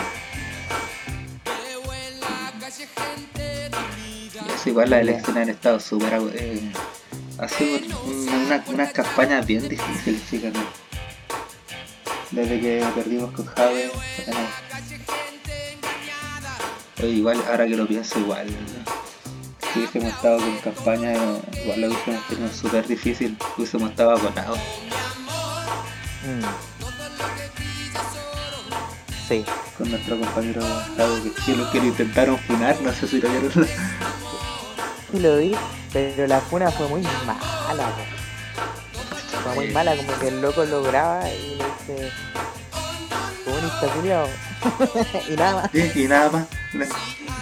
Eso 4.60 4.70
igual 4.70 4.90
las 4.90 5.02
elecciones 5.02 5.44
han 5.44 5.50
estado 5.50 5.80
súper... 5.80 6.20
Eh, 6.34 6.72
ha 7.38 7.48
sido 7.48 7.80
una, 8.06 8.36
una, 8.36 8.64
unas 8.68 8.92
campañas 8.92 9.46
bien 9.46 9.68
difíciles, 9.70 10.22
fíjate. 10.24 10.60
Desde 12.32 12.60
que 12.60 12.86
perdimos 12.94 13.32
con 13.32 13.46
Jave. 13.46 13.86
eh, 13.86 13.92
Oye, 17.00 17.10
igual, 17.12 17.42
ahora 17.50 17.66
que 17.66 17.78
lo 17.78 17.88
pienso, 17.88 18.20
igual. 18.20 18.48
Si 19.72 19.80
hubiésemos 19.80 20.10
estado 20.10 20.38
con 20.40 20.58
campaña, 20.58 21.14
igual 21.64 21.82
lo 21.82 21.88
hubiésemos 21.88 22.28
tenido 22.28 22.52
súper 22.52 22.86
difícil. 22.88 23.38
Hubiésemos 23.58 23.92
estado 23.92 24.12
agotados. 24.12 24.60
Mm. 26.26 26.44
Sí. 29.30 29.46
con 29.78 29.90
nuestro 29.92 30.20
compañero 30.20 30.62
Jave, 30.98 31.32
que, 31.46 31.54
que 31.72 31.78
lo 31.80 31.86
intentaron 31.86 32.38
funar, 32.40 32.82
no 32.82 32.92
sé 32.92 33.08
si 33.08 33.22
lo 33.22 33.30
vieron. 33.30 33.68
Sí 35.12 35.20
lo 35.20 35.38
vi, 35.38 35.56
pero 35.92 36.28
la 36.28 36.40
funa 36.40 36.72
fue 36.72 36.88
muy 36.88 37.02
mala. 37.26 37.90
Fue 39.44 39.56
muy 39.56 39.68
mala, 39.70 39.96
como 39.96 40.20
que 40.20 40.28
el 40.28 40.42
loco 40.42 40.64
lo 40.66 40.84
graba 40.84 41.28
y 41.30 41.56
le 41.56 41.66
dice 41.66 42.12
comunista 43.46 43.88
culiao. 43.96 44.28
y 45.30 45.36
nada 45.36 45.62
más. 45.62 45.76
y 45.96 46.08
nada 46.08 46.30
más. 46.30 46.48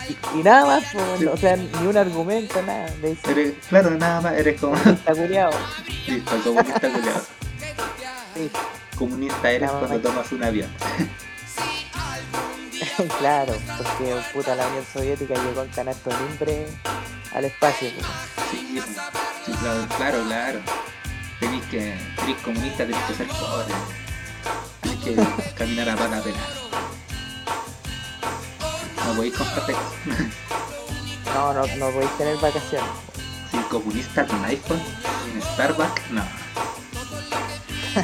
Y, 0.10 0.40
y 0.40 0.44
nada 0.44 0.66
más, 0.66 0.84
o 0.96 1.38
sea, 1.38 1.58
ni 1.58 1.88
un 1.88 1.98
argumento, 1.98 2.62
nada. 2.62 2.90
Le 3.02 3.10
dice 3.10 3.32
Eres, 3.32 3.54
claro, 3.68 3.90
nada 3.92 4.22
más, 4.22 4.34
eres 4.34 4.60
como. 4.60 4.78
comunista 4.78 5.14
culiao. 5.14 5.52
Listo, 6.08 6.32
comunista 6.44 6.80
culiado. 6.80 7.22
Sí, 8.34 8.52
Comunista 8.98 9.52
eres 9.52 9.70
cuando 9.72 10.00
tomas 10.00 10.32
un 10.32 10.44
avión. 10.44 10.70
claro, 13.20 13.54
porque 13.78 14.16
puta 14.34 14.56
la 14.56 14.68
Unión 14.68 14.86
Soviética 14.92 15.36
llegó 15.36 15.62
en 15.62 15.70
canasto 15.70 16.10
limbre 16.10 16.68
al 17.34 17.46
espacio. 17.46 17.90
Sí, 18.50 18.82
sí, 19.46 19.52
claro, 19.60 19.88
claro, 19.98 20.24
claro. 20.24 20.60
Tenés 21.40 21.64
que, 21.66 21.94
eres 21.94 22.42
comunista, 22.44 22.78
tenés 22.78 23.04
que 23.04 23.14
ser 23.14 23.28
pobre. 23.28 23.74
Tenés 24.82 25.00
que 25.04 25.54
caminar 25.54 25.90
a 25.90 25.96
pata 25.96 26.24
pelada. 26.24 26.48
No 29.06 29.14
podéis 29.14 29.36
comprarte 29.36 29.74
No, 31.34 31.54
no, 31.54 31.68
no 31.78 31.90
podéis 31.92 32.18
tener 32.18 32.36
vacaciones. 32.38 32.90
sin 33.52 33.62
comunista 33.64 34.26
con 34.26 34.44
iPhone, 34.46 34.82
sin 35.24 35.42
Starbucks, 35.42 36.12
no. 36.12 36.24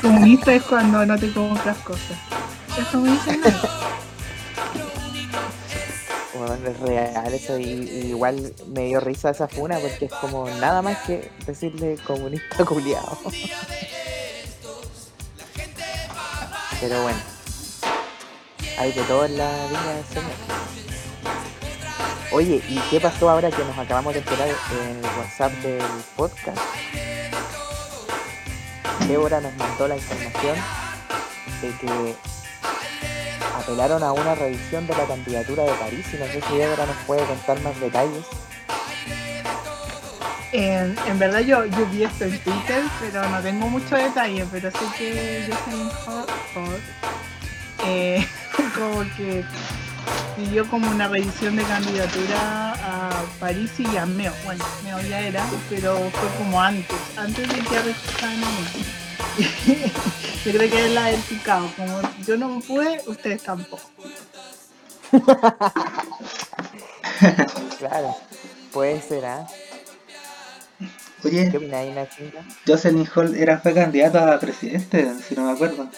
Comunista 0.02 0.54
es 0.54 0.64
cuando 0.64 1.06
no 1.06 1.18
te 1.18 1.32
compras 1.34 1.78
cosas. 1.80 2.18
Me 2.94 3.12
dicen. 3.12 3.42
Bueno, 6.48 6.70
es 6.70 6.80
real 6.80 7.34
eso 7.34 7.58
y, 7.58 7.64
y 7.64 8.08
igual 8.10 8.54
me 8.68 8.86
dio 8.86 9.00
risa 9.00 9.30
esa 9.30 9.48
funa 9.48 9.80
porque 9.80 10.06
es 10.06 10.12
como 10.12 10.50
nada 10.50 10.82
más 10.82 10.98
que 11.04 11.32
decirle 11.46 11.98
comunista 12.06 12.66
culiado. 12.66 13.18
Pero 16.82 17.02
bueno, 17.02 17.20
hay 18.78 18.92
de 18.92 19.02
todo 19.04 19.26
en 19.26 19.38
la 19.38 19.68
viña 19.68 19.94
del 19.94 20.06
señor. 20.06 20.64
Oye, 22.34 22.62
¿y 22.68 22.80
qué 22.90 23.00
pasó 23.00 23.30
ahora 23.30 23.50
que 23.50 23.64
nos 23.64 23.78
acabamos 23.78 24.14
de 24.14 24.20
enterar 24.20 24.50
en 24.50 24.98
el 24.98 25.06
WhatsApp 25.18 25.52
del 25.62 25.82
podcast? 26.18 26.60
Débora 29.08 29.40
nos 29.40 29.56
mandó 29.56 29.88
la 29.88 29.96
información 29.96 30.58
de 31.62 31.70
que 31.78 32.16
apelaron 33.56 34.04
a 34.04 34.12
una 34.12 34.36
revisión 34.36 34.88
de 34.88 34.96
la 34.96 35.06
candidatura 35.06 35.64
de 35.64 35.72
París 35.74 36.06
y 36.14 36.18
no 36.18 36.26
sé 36.26 36.42
si 36.48 36.58
Débora 36.58 36.86
nos 36.86 36.96
puede 37.08 37.24
contar 37.26 37.60
más 37.62 37.80
detalles. 37.80 38.26
En, 40.52 40.96
en 41.08 41.20
verdad 41.20 41.40
yo, 41.40 41.66
yo 41.66 41.86
vi 41.88 42.04
esto 42.04 42.26
en 42.26 42.38
Twitter, 42.40 42.84
pero 43.00 43.28
no 43.28 43.42
tengo 43.42 43.68
mucho 43.70 43.96
detalle, 43.96 44.46
pero 44.52 44.70
sé 44.70 44.86
que 44.98 45.50
Jocelyn 45.50 45.90
Hall, 46.06 46.26
Hall, 46.56 46.80
eh, 47.86 48.28
como 48.76 49.00
que 49.18 49.44
pidió 50.36 50.68
como 50.70 50.90
una 50.92 51.08
revisión 51.08 51.56
de 51.56 51.64
candidatura 51.64 52.74
a 52.74 53.24
París 53.40 53.72
y 53.80 53.98
a 53.98 54.06
Meo. 54.06 54.34
Bueno, 54.46 54.64
Meo 54.84 55.02
ya 55.02 55.22
era, 55.22 55.46
pero 55.70 55.96
fue 55.98 56.30
como 56.38 56.62
antes, 56.62 56.98
antes 57.18 57.48
de 57.50 57.56
que 57.62 57.80
rechazaran 57.80 58.44
a. 58.44 59.03
yo 60.46 60.52
creo 60.52 60.70
que 60.70 60.86
es 60.86 60.92
la 60.92 61.06
del 61.08 61.22
picado, 61.22 61.70
como 61.76 62.02
yo 62.26 62.38
no 62.38 62.60
pude, 62.62 63.02
ustedes 63.08 63.42
tampoco. 63.44 63.82
Claro, 67.80 68.16
puede 68.72 69.02
ser, 69.02 69.26
¿ah? 69.26 69.48
Oye, 71.24 71.50
¿Qué 71.52 71.58
opináis, 71.58 71.94
Nachinga? 71.94 72.44
Jocelyn 72.68 73.08
Hall 73.16 73.36
era, 73.36 73.60
fue 73.60 73.74
candidato 73.74 74.20
a 74.20 74.40
presidente, 74.40 75.14
si 75.28 75.36
no 75.36 75.44
me 75.46 75.52
acuerdo. 75.54 75.90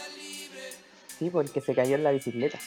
Sí, 1.17 1.29
porque 1.31 1.61
se 1.61 1.73
cayó 1.73 1.95
en 1.95 2.03
la 2.03 2.11
bicicleta. 2.11 2.59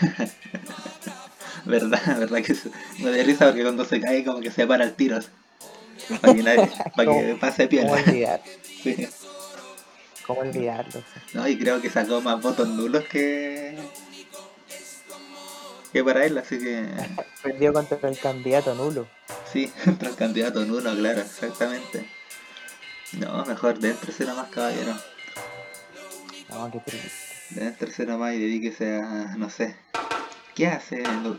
¿Verdad? 1.64 2.18
¿Verdad 2.18 2.42
que 2.42 2.54
se- 2.54 2.70
me 3.00 3.10
da 3.10 3.22
risa 3.24 3.46
porque 3.46 3.62
cuando 3.62 3.84
se 3.84 4.00
cae 4.00 4.24
como 4.24 4.40
que 4.40 4.50
se 4.50 4.66
para 4.66 4.84
el 4.84 4.94
tiro. 4.94 5.18
Para 6.20 6.34
que, 6.34 6.42
nadie- 6.42 6.70
para 6.94 6.94
que 6.96 7.04
¿Cómo- 7.04 7.38
pase. 7.38 7.68
Sí. 8.82 9.08
¿Cómo 10.26 10.40
olvidarlo? 10.40 11.02
No, 11.34 11.46
y 11.46 11.58
creo 11.58 11.80
que 11.80 11.90
sacó 11.90 12.20
más 12.20 12.40
votos 12.42 12.68
nulos 12.68 13.04
que, 13.04 13.78
que 15.92 16.04
para 16.04 16.24
él, 16.24 16.36
así 16.38 16.58
que 16.58 16.86
Perdió 17.42 17.72
contra 17.72 18.08
el 18.08 18.18
candidato 18.18 18.74
nulo. 18.74 19.06
sí, 19.52 19.68
contra 19.84 20.08
el 20.08 20.16
candidato 20.16 20.64
nulo, 20.64 20.94
claro, 20.96 21.20
exactamente. 21.20 22.08
No, 23.12 23.44
mejor 23.46 23.78
déntrese 23.78 24.24
nomás, 24.24 24.48
caballero. 24.48 24.94
No, 26.48 26.70
qué 26.70 26.80
triste. 26.80 27.10
Déntrese 27.50 28.04
nomás 28.06 28.34
y 28.34 28.40
dedíquese 28.40 28.96
a, 28.96 29.36
no 29.36 29.48
sé, 29.48 29.76
¿qué 30.54 30.66
hace? 30.66 31.02
Lo- 31.22 31.38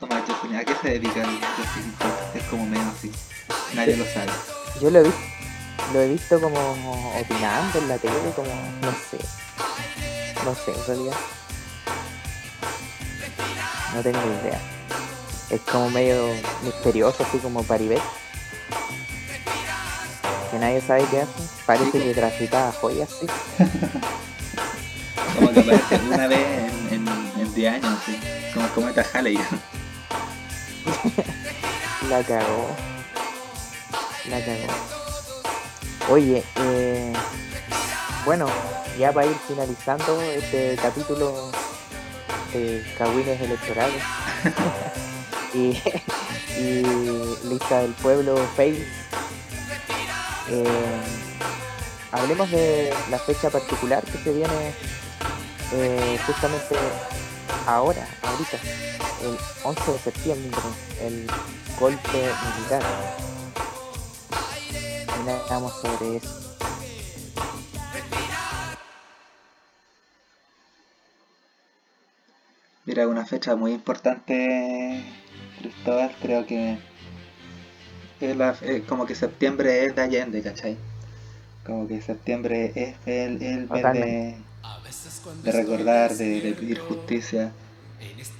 ¿a 0.00 0.64
qué 0.64 0.74
se 0.82 0.88
dedica 0.90 1.22
el? 1.22 2.38
Es 2.40 2.42
como 2.48 2.66
medio 2.66 2.82
así, 2.88 3.10
nadie 3.74 3.96
lo 3.96 4.04
sabe. 4.06 4.30
Yo 4.80 4.90
lo 4.90 5.00
he 5.00 5.02
visto, 5.04 5.20
lo 5.92 6.00
he 6.00 6.08
visto 6.08 6.40
como 6.40 6.58
opinando 7.18 7.78
en 7.78 7.88
la 7.88 7.98
tele, 7.98 8.32
como, 8.34 8.50
no 8.82 8.92
sé. 8.92 9.18
No 10.44 10.54
sé, 10.54 10.72
en 10.72 10.86
realidad. 10.86 11.16
No 13.94 14.02
tengo 14.02 14.18
idea. 14.42 14.60
Es 15.50 15.60
como 15.60 15.90
medio 15.90 16.28
misterioso, 16.62 17.22
así 17.22 17.38
como 17.38 17.62
Paribet. 17.62 18.02
Que 20.50 20.58
nadie 20.58 20.80
sabe 20.80 21.04
qué 21.10 21.20
hace. 21.22 21.32
Parece 21.64 21.98
que 21.98 22.14
traficaba 22.14 22.72
joyas, 22.72 23.08
sí. 23.10 23.26
Como 25.36 25.52
que 25.52 25.60
aparece 25.60 26.00
una 26.08 26.26
vez 26.28 26.72
en, 26.90 26.94
en, 26.94 27.06
en 27.40 27.54
10 27.54 27.74
años, 27.74 27.98
así, 28.00 28.18
como 28.54 28.68
cometa 28.68 29.04
Halley. 29.12 29.36
La 32.08 32.22
cagó. 32.22 32.68
La 34.30 34.44
cagó. 34.44 34.95
Oye, 36.08 36.44
eh, 36.60 37.12
bueno, 38.24 38.46
ya 38.96 39.10
para 39.12 39.26
ir 39.26 39.36
finalizando 39.48 40.22
este 40.22 40.76
capítulo 40.76 41.50
de 42.52 42.86
Cagüines 42.96 43.40
Electorales 43.40 44.02
y, 45.54 45.76
Lista 47.48 47.80
del 47.80 47.92
Pueblo 47.94 48.36
Fails, 48.56 48.86
eh, 50.48 50.64
hablemos 52.12 52.52
de 52.52 52.94
la 53.10 53.18
fecha 53.18 53.50
particular 53.50 54.04
que 54.04 54.18
se 54.18 54.32
viene 54.32 54.74
eh, 55.72 56.18
justamente 56.24 56.76
ahora, 57.66 58.06
ahorita, 58.22 58.58
el 59.22 59.36
11 59.64 59.92
de 59.92 59.98
septiembre, 59.98 60.60
el 61.02 61.26
golpe 61.80 62.30
militar. 62.54 63.25
Hablamos 65.28 65.72
sobre 65.80 66.16
eso. 66.16 66.56
Mira, 72.84 73.08
una 73.08 73.26
fecha 73.26 73.56
muy 73.56 73.72
importante, 73.72 75.02
Cristóbal, 75.58 76.14
creo 76.22 76.46
que 76.46 76.78
es 78.20 78.36
la- 78.36 78.56
como 78.88 79.06
que 79.06 79.14
septiembre 79.14 79.84
es 79.86 79.96
de 79.96 80.02
Allende, 80.02 80.42
¿cachai? 80.42 80.76
Como 81.64 81.88
que 81.88 82.00
septiembre 82.00 82.72
es 82.76 82.94
el, 83.06 83.42
el 83.42 83.68
mes 83.68 83.82
de, 83.92 84.36
de 85.42 85.52
recordar, 85.52 86.14
de, 86.14 86.40
de 86.40 86.52
pedir 86.52 86.78
justicia, 86.78 87.52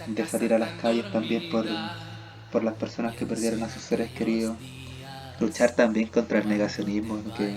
de 0.06 0.26
salir 0.26 0.54
a 0.54 0.58
las 0.58 0.80
calles 0.80 1.10
también 1.12 1.50
por, 1.50 1.66
por 2.52 2.62
las 2.62 2.74
personas 2.74 3.16
que 3.16 3.26
perdieron 3.26 3.62
a 3.64 3.68
sus 3.68 3.82
seres 3.82 4.10
queridos, 4.12 4.56
luchar 5.40 5.74
también 5.74 6.08
contra 6.08 6.38
el 6.38 6.48
negacionismo, 6.48 7.22
que, 7.34 7.54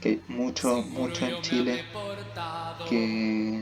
que 0.00 0.20
mucho, 0.28 0.82
mucho 0.82 1.26
en 1.26 1.40
Chile, 1.40 1.84
que 2.88 3.60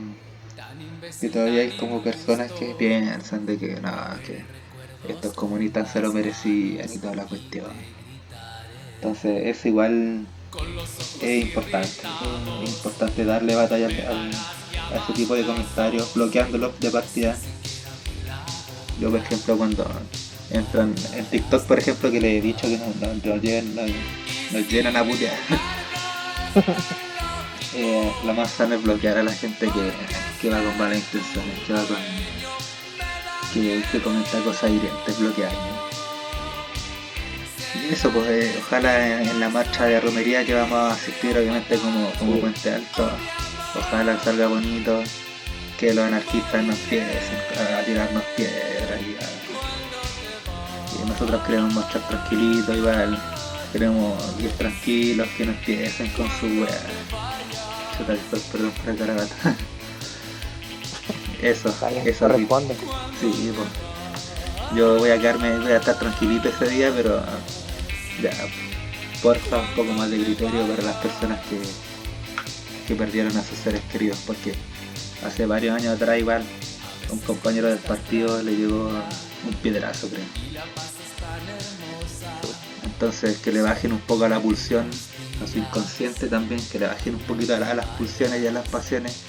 que 1.19 1.29
todavía 1.29 1.61
hay 1.61 1.71
como 1.73 2.01
personas 2.01 2.51
que 2.51 2.73
piensan 2.73 3.45
de 3.45 3.57
que 3.57 3.79
nada, 3.79 4.19
que 4.25 4.43
estos 5.07 5.33
comunistas 5.33 5.91
se 5.91 6.01
lo 6.01 6.11
merecían 6.11 6.91
y 6.91 6.97
toda 6.97 7.15
la 7.15 7.25
cuestión. 7.25 7.67
Entonces 8.95 9.41
es 9.45 9.65
igual 9.65 10.25
es 11.21 11.43
importante, 11.43 11.89
es 12.63 12.69
importante 12.69 13.23
darle 13.25 13.55
batalla 13.55 13.85
al- 13.87 14.01
al- 14.07 14.31
a 14.93 14.97
ese 14.97 15.13
tipo 15.13 15.35
de 15.35 15.45
comentarios, 15.45 16.13
bloqueándolos 16.15 16.79
de 16.79 16.89
partida. 16.89 17.37
Yo 18.99 19.09
por 19.11 19.19
ejemplo 19.19 19.57
cuando 19.57 19.85
entran 20.53 20.93
en 21.15 21.25
TikTok 21.25 21.63
por 21.65 21.79
ejemplo 21.79 22.11
que 22.11 22.19
le 22.21 22.37
he 22.37 22.41
dicho 22.41 22.61
que 22.67 22.77
nos, 22.77 22.95
nos, 22.97 23.23
nos 23.25 23.41
lleven- 23.41 23.73
nos- 23.75 23.91
nos 24.51 24.67
llenan 24.71 24.95
a 24.97 25.03
putear. 25.03 25.35
Eh, 27.73 28.11
lo 28.25 28.33
más 28.33 28.51
sano 28.51 28.75
es 28.75 28.83
bloquear 28.83 29.17
a 29.17 29.23
la 29.23 29.31
gente 29.31 29.65
que, 29.67 29.91
que 30.41 30.49
va 30.49 30.61
con 30.61 30.77
malas 30.77 30.97
intenciones, 30.97 31.57
que 31.65 31.71
va 31.71 31.81
con. 31.85 31.95
que, 33.53 33.81
que 33.89 33.99
comenta 34.01 34.39
cosas 34.39 34.71
hirientes, 34.71 35.17
bloquear. 35.19 35.51
Y 37.89 37.93
eso, 37.93 38.09
pues 38.11 38.27
eh, 38.27 38.53
ojalá 38.59 39.21
en, 39.21 39.29
en 39.29 39.39
la 39.39 39.47
marcha 39.47 39.85
de 39.85 40.01
romería 40.01 40.45
que 40.45 40.53
vamos 40.53 40.77
a 40.77 40.91
asistir, 40.95 41.37
obviamente, 41.37 41.77
como, 41.77 42.11
como 42.19 42.33
Sí. 42.33 42.39
Puente 42.41 42.73
Alto, 42.73 43.09
ojalá 43.79 44.19
salga 44.21 44.47
bonito, 44.47 45.01
que 45.79 45.93
los 45.93 46.03
anarquistas 46.05 46.63
no 46.65 46.73
empiecen 46.73 47.37
a, 47.79 47.83
tirarnos 47.85 48.23
piedras 48.35 48.80
nosotros 51.21 51.45
queremos 51.45 51.73
marchar 51.75 52.01
tranquilitos, 52.07 52.75
igual. 52.75 53.21
Queremos 53.71 54.19
ir 54.39 54.51
tranquilos, 54.53 55.27
que 55.37 55.45
no 55.45 55.51
empiecen 55.51 56.09
con 56.13 56.27
su 56.39 56.47
weá. 56.47 56.81
Chuta, 57.95 58.15
perdón 58.51 58.71
por 58.71 58.89
el 58.89 58.97
garabato. 58.97 59.35
Eso, 61.43 61.73
bien, 61.89 62.07
eso 62.07 62.27
Rito. 62.27 62.47
corresponde. 62.47 62.75
Sí, 63.19 63.53
pues. 63.55 64.77
Yo 64.77 64.97
voy 64.99 65.09
a 65.09 65.19
quedarme, 65.19 65.57
voy 65.57 65.71
a 65.71 65.77
estar 65.77 65.97
tranquilito 65.97 66.49
ese 66.49 66.69
día, 66.69 66.91
pero 66.95 67.19
ya, 68.21 68.31
porfa, 69.23 69.57
un 69.57 69.75
poco 69.75 69.91
más 69.93 70.11
de 70.11 70.23
criterio 70.23 70.67
para 70.67 70.83
las 70.83 70.95
personas 70.97 71.39
que, 71.47 71.59
que 72.87 72.95
perdieron 72.95 73.35
a 73.37 73.43
sus 73.43 73.57
seres 73.57 73.81
queridos, 73.91 74.19
porque 74.27 74.53
hace 75.25 75.47
varios 75.47 75.75
años 75.75 75.95
atrás 75.95 76.19
igual 76.19 76.43
un 77.09 77.19
compañero 77.19 77.67
del 77.69 77.79
partido 77.79 78.41
le 78.43 78.55
llegó 78.55 78.89
un 79.47 79.53
piedrazo, 79.61 80.09
creo. 80.09 80.25
Entonces 83.01 83.39
que 83.39 83.51
le 83.51 83.63
bajen 83.63 83.93
un 83.93 83.99
poco 84.01 84.25
a 84.25 84.29
la 84.29 84.39
pulsión, 84.39 84.87
a 85.43 85.47
su 85.47 85.57
inconsciente 85.57 86.27
también, 86.27 86.61
que 86.71 86.77
le 86.77 86.85
bajen 86.85 87.15
un 87.15 87.21
poquito 87.21 87.55
a, 87.55 87.57
la- 87.57 87.71
a 87.71 87.73
las 87.73 87.87
pulsiones 87.97 88.43
y 88.43 88.45
a 88.45 88.51
las 88.51 88.67
pasiones 88.69 89.21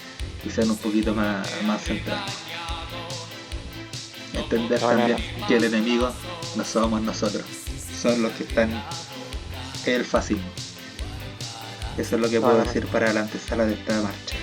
y 0.45 0.51
sean 0.51 0.71
un 0.71 0.77
poquito 0.77 1.15
más, 1.15 1.49
más 1.65 1.83
centrados. 1.83 2.31
Entender 4.35 4.79
también 4.79 5.17
que 5.49 5.57
el 5.57 5.65
enemigo 5.65 6.13
no 6.55 6.65
somos 6.67 7.01
nosotros, 7.01 7.45
son 7.99 8.23
los 8.23 8.33
que 8.33 8.45
están 8.45 8.71
en 9.87 9.95
el 9.95 10.05
fascismo. 10.05 10.45
Eso 11.97 12.17
es 12.17 12.21
lo 12.21 12.29
que 12.29 12.43
puedo 12.43 12.59
decir 12.63 12.87
para 12.89 13.11
la 13.15 13.21
antesala 13.21 13.65
de 13.65 13.73
esta 13.73 14.03
marcha. 14.03 14.37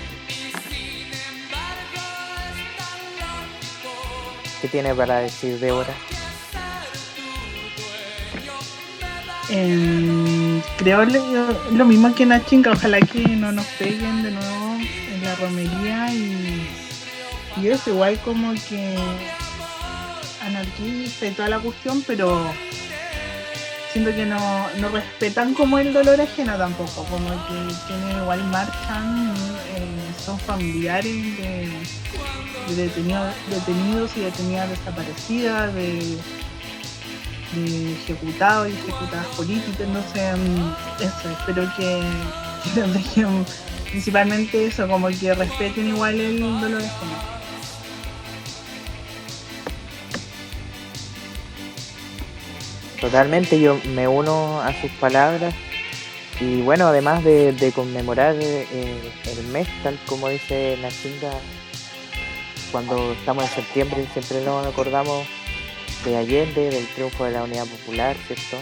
¿Qué 4.60 4.68
tiene 4.70 4.96
para 4.96 5.20
decir 5.20 5.60
Débora? 5.60 5.94
Em, 9.52 10.62
creo 10.78 11.06
lo, 11.06 11.72
lo 11.72 11.86
mismo 11.86 12.14
que 12.14 12.26
Nachinga, 12.26 12.72
ojalá 12.72 13.00
que 13.00 13.28
no 13.28 13.52
nos 13.52 13.66
peguen 13.66 14.22
de 14.22 14.32
nuevo 14.32 14.76
en 14.76 15.24
la 15.24 15.36
romería 15.36 16.14
y, 16.14 16.68
y 17.58 17.68
eso, 17.68 17.90
igual 17.90 18.20
como 18.20 18.54
que 18.54 18.96
anarquista 20.42 21.26
y 21.26 21.32
toda 21.32 21.50
la 21.50 21.60
cuestión, 21.60 22.04
pero 22.06 22.52
siento 23.92 24.12
que 24.12 24.26
no, 24.26 24.40
no 24.78 24.90
respetan 24.90 25.54
como 25.54 25.80
el 25.80 25.94
dolor 25.94 26.22
ajeno 26.22 26.56
tampoco, 26.56 27.04
como 27.06 27.30
que 27.48 27.74
tienen 27.88 28.22
igual 28.22 28.44
marchan, 28.46 29.34
eh, 29.76 30.24
son 30.24 30.40
familiares 30.40 31.38
de, 31.38 31.72
detenidos, 32.76 33.34
detenidos 33.50 34.16
y 34.16 34.20
detenidas 34.22 34.70
desaparecidas, 34.70 35.74
de, 35.74 36.18
de 37.54 37.94
ejecutados 37.94 38.70
y 38.70 38.74
ejecutadas 38.74 39.28
políticas, 39.36 39.88
no 39.88 40.02
sé, 40.14 40.34
mm, 40.34 40.74
eso, 41.02 41.30
espero 41.32 41.72
que, 41.76 42.02
que 42.74 42.80
nos 42.82 42.94
dejen 42.94 43.46
principalmente 43.90 44.68
eso, 44.68 44.88
como 44.88 45.08
que 45.08 45.34
respeten 45.34 45.88
igual 45.88 46.20
el 46.20 46.40
dolor 46.40 46.82
ajeno. 46.82 47.40
Totalmente, 53.02 53.60
yo 53.60 53.80
me 53.96 54.08
uno 54.08 54.62
a 54.62 54.74
sus 54.82 54.92
palabras 54.92 55.54
y 56.42 56.62
bueno, 56.62 56.88
además 56.88 57.24
de, 57.24 57.72
conmemorar 57.74 58.36
eh, 58.40 59.12
el 59.26 59.48
mes, 59.48 59.68
tal 59.84 59.98
como 60.06 60.28
dice 60.30 60.78
Narcinda, 60.82 61.32
cuando 62.72 63.14
estamos 63.14 63.44
en 63.46 63.50
septiembre 63.50 64.06
siempre 64.14 64.44
nos 64.44 64.66
acordamos 64.68 65.26
de 66.04 66.18
Allende, 66.18 66.70
del 66.70 66.88
triunfo 66.88 67.26
de 67.26 67.32
la 67.32 67.44
Unidad 67.44 67.66
Popular, 67.66 68.16
¿cierto? 68.28 68.58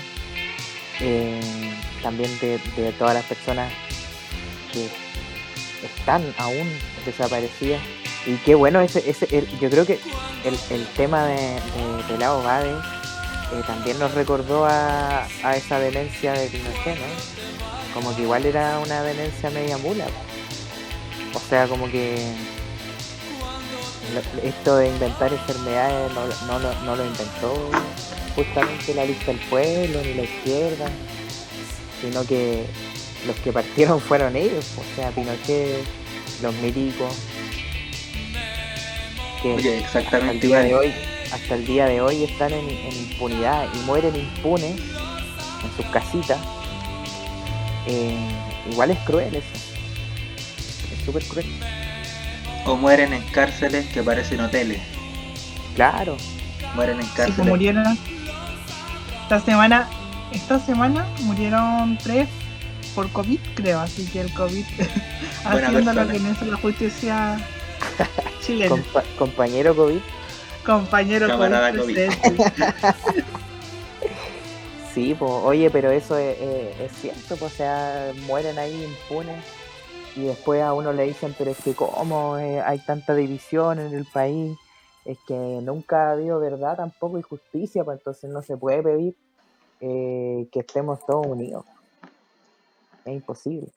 Eh, 0.99 1.39
también 2.01 2.31
de, 2.39 2.59
todas 2.97 3.13
las 3.13 3.25
personas 3.25 3.71
que 4.71 4.89
están 5.85 6.23
aún 6.37 6.67
desaparecidas. 7.05 7.81
Y 8.25 8.35
qué 8.37 8.55
bueno, 8.55 8.81
ese, 8.81 9.09
ese 9.09 9.27
yo 9.61 9.69
creo 9.69 9.85
que 9.85 9.99
el, 10.43 10.87
tema 10.97 11.25
de, 11.25 11.35
de, 11.35 12.03
de 12.09 12.17
la 12.17 12.31
eh, 13.53 13.63
también 13.65 13.97
nos 13.97 14.13
recordó 14.13 14.65
a, 14.65 15.25
esa 15.55 15.79
demencia 15.79 16.33
de 16.33 16.47
Pinochet, 16.47 16.97
¿no? 16.97 17.93
Como 17.93 18.15
que 18.15 18.23
igual 18.23 18.45
era 18.45 18.79
una 18.79 19.01
demencia 19.03 19.49
media 19.49 19.77
mula. 19.77 20.05
O 21.33 21.39
sea, 21.39 21.67
como 21.67 21.89
que 21.89 22.33
esto 24.43 24.77
de 24.77 24.89
inventar 24.89 25.31
enfermedades 25.31 26.11
no, 26.13 26.95
lo 26.95 27.05
inventó 27.05 27.69
justamente 28.35 28.93
la 28.93 29.05
lista 29.05 29.25
del 29.27 29.39
pueblo 29.49 30.01
ni 30.01 30.13
la 30.13 30.23
izquierda, 30.23 30.89
sino 32.01 32.25
que 32.25 32.65
los 33.25 33.35
que 33.37 33.51
partieron 33.51 33.99
fueron 33.99 34.35
ellos, 34.35 34.65
o 34.77 34.95
sea, 34.95 35.09
Pinochet, 35.11 35.83
los 36.41 36.53
milicos. 36.55 37.13
Que 39.41 39.79
exactamente 39.79 40.47
igual. 40.47 40.63
de 40.63 40.75
hoy 40.75 40.93
hasta 41.31 41.55
el 41.55 41.65
día 41.65 41.85
de 41.85 42.01
hoy 42.01 42.23
están 42.23 42.53
en, 42.53 42.69
impunidad 42.69 43.67
y 43.73 43.77
mueren 43.79 44.15
impunes 44.15 44.75
en 44.75 45.75
sus 45.75 45.85
casitas, 45.91 46.39
eh, 47.87 48.17
igual 48.71 48.91
es 48.91 48.99
cruel 48.99 49.35
eso. 49.35 49.47
Es 50.93 51.05
súper 51.05 51.23
cruel. 51.23 51.45
O 52.67 52.75
mueren 52.75 53.13
en 53.13 53.23
cárceles 53.29 53.85
que 53.87 54.03
parecen 54.03 54.41
hoteles. 54.41 54.81
Claro. 55.75 56.17
Mueren 56.75 56.99
en 56.99 57.07
cárceles. 57.07 57.35
Sí, 57.35 57.41
murieron 57.43 57.97
esta 59.23 59.39
semana. 59.39 59.87
Esta 60.33 60.59
semana 60.59 61.07
murieron 61.21 61.97
tres 61.97 62.27
por 62.93 63.09
COVID, 63.11 63.39
creo. 63.55 63.79
Así 63.79 64.05
que 64.07 64.19
el 64.19 64.33
COVID 64.33 64.65
haciendo 65.45 65.93
lo 65.93 66.07
que 66.09 66.19
no 66.19 66.35
la 66.45 66.57
justicia 66.57 67.39
chilena. 68.41 68.75
compañero 69.17 69.73
COVID. 69.73 69.99
Compañero 70.65 71.27
Camarada 71.27 71.73
COVID. 71.73 71.97
sí, 74.93 75.15
pues, 75.17 75.31
oye, 75.31 75.69
pero 75.69 75.91
eso 75.91 76.17
es, 76.17 76.35
cierto, 76.99 77.37
pues, 77.37 77.53
o 77.53 77.55
sea, 77.55 78.11
mueren 78.25 78.59
ahí 78.59 78.83
impunes 78.83 79.37
y 80.17 80.25
después 80.25 80.61
a 80.61 80.73
uno 80.73 80.91
le 80.91 81.03
dicen, 81.03 81.33
pero 81.37 81.51
es 81.51 81.57
que 81.63 81.73
cómo 81.73 82.37
eh, 82.37 82.59
hay 82.61 82.79
tanta 82.79 83.15
división 83.15 83.79
en 83.79 83.93
el 83.93 84.05
país, 84.05 84.57
es 85.05 85.17
que 85.27 85.33
nunca 85.33 86.09
ha 86.09 86.11
habido 86.11 86.39
verdad 86.39 86.75
tampoco 86.75 87.17
y 87.17 87.21
justicia, 87.21 87.83
pues 87.85 87.99
entonces 87.99 88.29
no 88.29 88.41
se 88.41 88.57
puede 88.57 88.83
pedir 88.83 89.15
eh, 89.79 90.47
que 90.51 90.59
estemos 90.59 90.99
todos 91.05 91.25
unidos. 91.27 91.65
Es 93.05 93.13
imposible. 93.13 93.69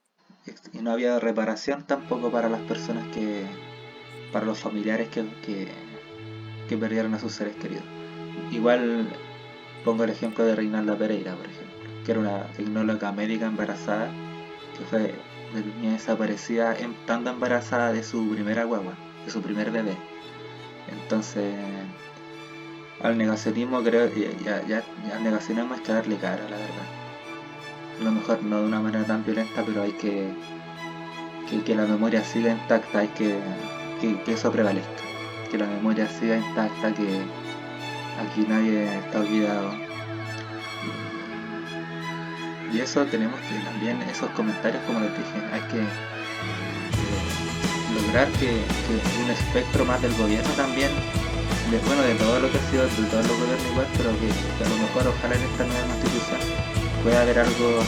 Y 0.72 0.78
no 0.78 0.90
había 0.90 1.20
reparación 1.20 1.86
tampoco 1.86 2.30
para 2.30 2.48
las 2.48 2.62
personas 2.62 3.06
que, 3.14 3.44
para 4.32 4.46
los 4.46 4.58
familiares 4.58 5.08
que, 5.10 5.24
que 5.42 5.68
que 6.70 6.78
perdieron 6.78 7.12
a 7.14 7.18
sus 7.18 7.32
seres 7.32 7.56
queridos. 7.56 7.82
Igual 8.52 9.08
pongo 9.84 10.04
el 10.04 10.10
ejemplo 10.10 10.44
de 10.44 10.54
Reinalda 10.54 10.96
Pereira, 10.96 11.34
por 11.34 11.46
ejemplo, 11.46 12.04
que 12.06 12.12
era 12.12 12.20
una 12.20 12.46
tecnóloga 12.52 13.10
médica 13.10 13.46
embarazada, 13.46 14.08
que 14.78 14.84
fue 14.84 15.14
niña 15.52 15.92
desaparecida 15.92 16.72
estando 16.74 17.30
embarazada 17.30 17.92
de 17.92 18.02
su 18.02 18.28
primera 18.30 18.64
guagua, 18.64 18.94
de 19.24 19.30
su 19.30 19.42
primer 19.42 19.70
bebé. 19.70 19.96
Entonces, 20.88 21.54
al 23.02 23.18
negacionismo 23.18 23.82
creo 23.82 24.08
ya, 24.44 24.64
ya, 24.66 24.84
al 25.14 25.24
negacionismo 25.24 25.74
hay 25.74 25.80
que 25.80 25.92
darle 25.92 26.16
cara, 26.16 26.44
la 26.44 26.56
verdad. 26.56 26.88
A 28.00 28.04
lo 28.04 28.12
mejor 28.12 28.42
no 28.42 28.60
de 28.60 28.66
una 28.66 28.80
manera 28.80 29.04
tan 29.04 29.24
violenta, 29.24 29.62
pero 29.64 29.82
hay 29.82 29.92
que 29.92 30.32
que, 31.64 31.74
la 31.74 31.84
memoria 31.84 32.22
siga 32.22 32.52
intacta, 32.52 33.00
hay 33.00 33.08
que, 33.08 33.36
que 34.00 34.32
eso 34.32 34.52
prevalezca 34.52 35.00
que 35.50 35.58
la 35.58 35.66
memoria 35.66 36.08
siga 36.08 36.36
intacta, 36.36 36.94
que 36.94 37.22
aquí 38.22 38.46
nadie 38.48 38.98
está 38.98 39.20
olvidado. 39.20 39.89
Y 42.72 42.80
eso 42.80 43.04
tenemos 43.06 43.40
que 43.40 43.58
también, 43.64 44.00
esos 44.02 44.30
comentarios, 44.30 44.80
como 44.86 45.00
les 45.00 45.10
dije, 45.10 45.42
hay 45.52 45.60
que 45.72 45.80
eh, 45.80 48.00
lograr 48.00 48.28
que, 48.38 48.62
un 49.24 49.30
espectro 49.30 49.84
más 49.84 50.00
del 50.02 50.14
gobierno 50.14 50.50
también, 50.54 50.90
de, 51.70 51.78
bueno, 51.86 52.02
de 52.02 52.14
todo 52.14 52.40
lo 52.40 52.50
que 52.50 52.58
ha 52.58 52.70
sido, 52.70 52.84
de 52.84 52.90
todos 53.10 53.26
los 53.26 53.38
gobiernos 53.38 53.66
igual, 53.72 53.86
pero 53.96 54.10
que, 54.18 54.28
a 54.64 54.68
lo 54.68 54.76
mejor 54.76 55.08
ojalá 55.08 55.34
en 55.34 55.42
esta 55.42 55.66
nueva 55.66 55.86
constitución 55.86 56.40
pueda 57.02 57.22
haber 57.22 57.38
algo, 57.38 57.82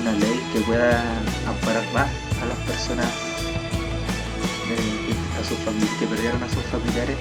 una 0.00 0.12
ley 0.12 0.40
que 0.52 0.60
pueda 0.60 1.02
amparar 1.46 1.84
más 1.92 2.08
a 2.42 2.46
las 2.46 2.58
personas 2.66 3.26
sus 5.46 5.58
que 6.00 6.06
perdieron 6.06 6.42
a 6.42 6.48
sus 6.48 6.64
familiares 6.64 7.16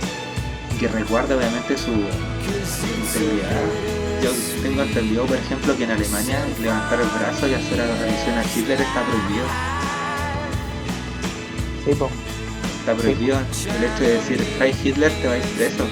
que 0.79 0.87
resguarda 0.87 1.37
obviamente 1.37 1.77
su 1.77 1.91
integridad. 1.91 3.94
Yo 4.21 4.31
tengo 4.61 4.81
entendido, 4.81 5.25
por 5.25 5.37
ejemplo, 5.37 5.77
que 5.77 5.83
en 5.83 5.91
Alemania 5.91 6.39
levantar 6.61 6.99
el 6.99 7.07
brazo 7.07 7.47
y 7.47 7.53
hacer 7.53 7.77
la 7.77 7.85
revisión 7.85 8.37
a 8.37 8.43
Hitler 8.43 8.81
está 8.81 9.03
prohibido. 9.03 9.45
Sí, 11.85 11.95
po. 11.95 12.09
Está 12.79 12.95
prohibido 12.95 13.37
el 13.39 13.83
hecho 13.83 14.03
de 14.03 14.13
decir, 14.13 14.47
Hey 14.59 14.75
Hitler, 14.83 15.11
te 15.21 15.27
va 15.27 15.33
a 15.33 15.37
ir 15.37 15.43
preso. 15.43 15.85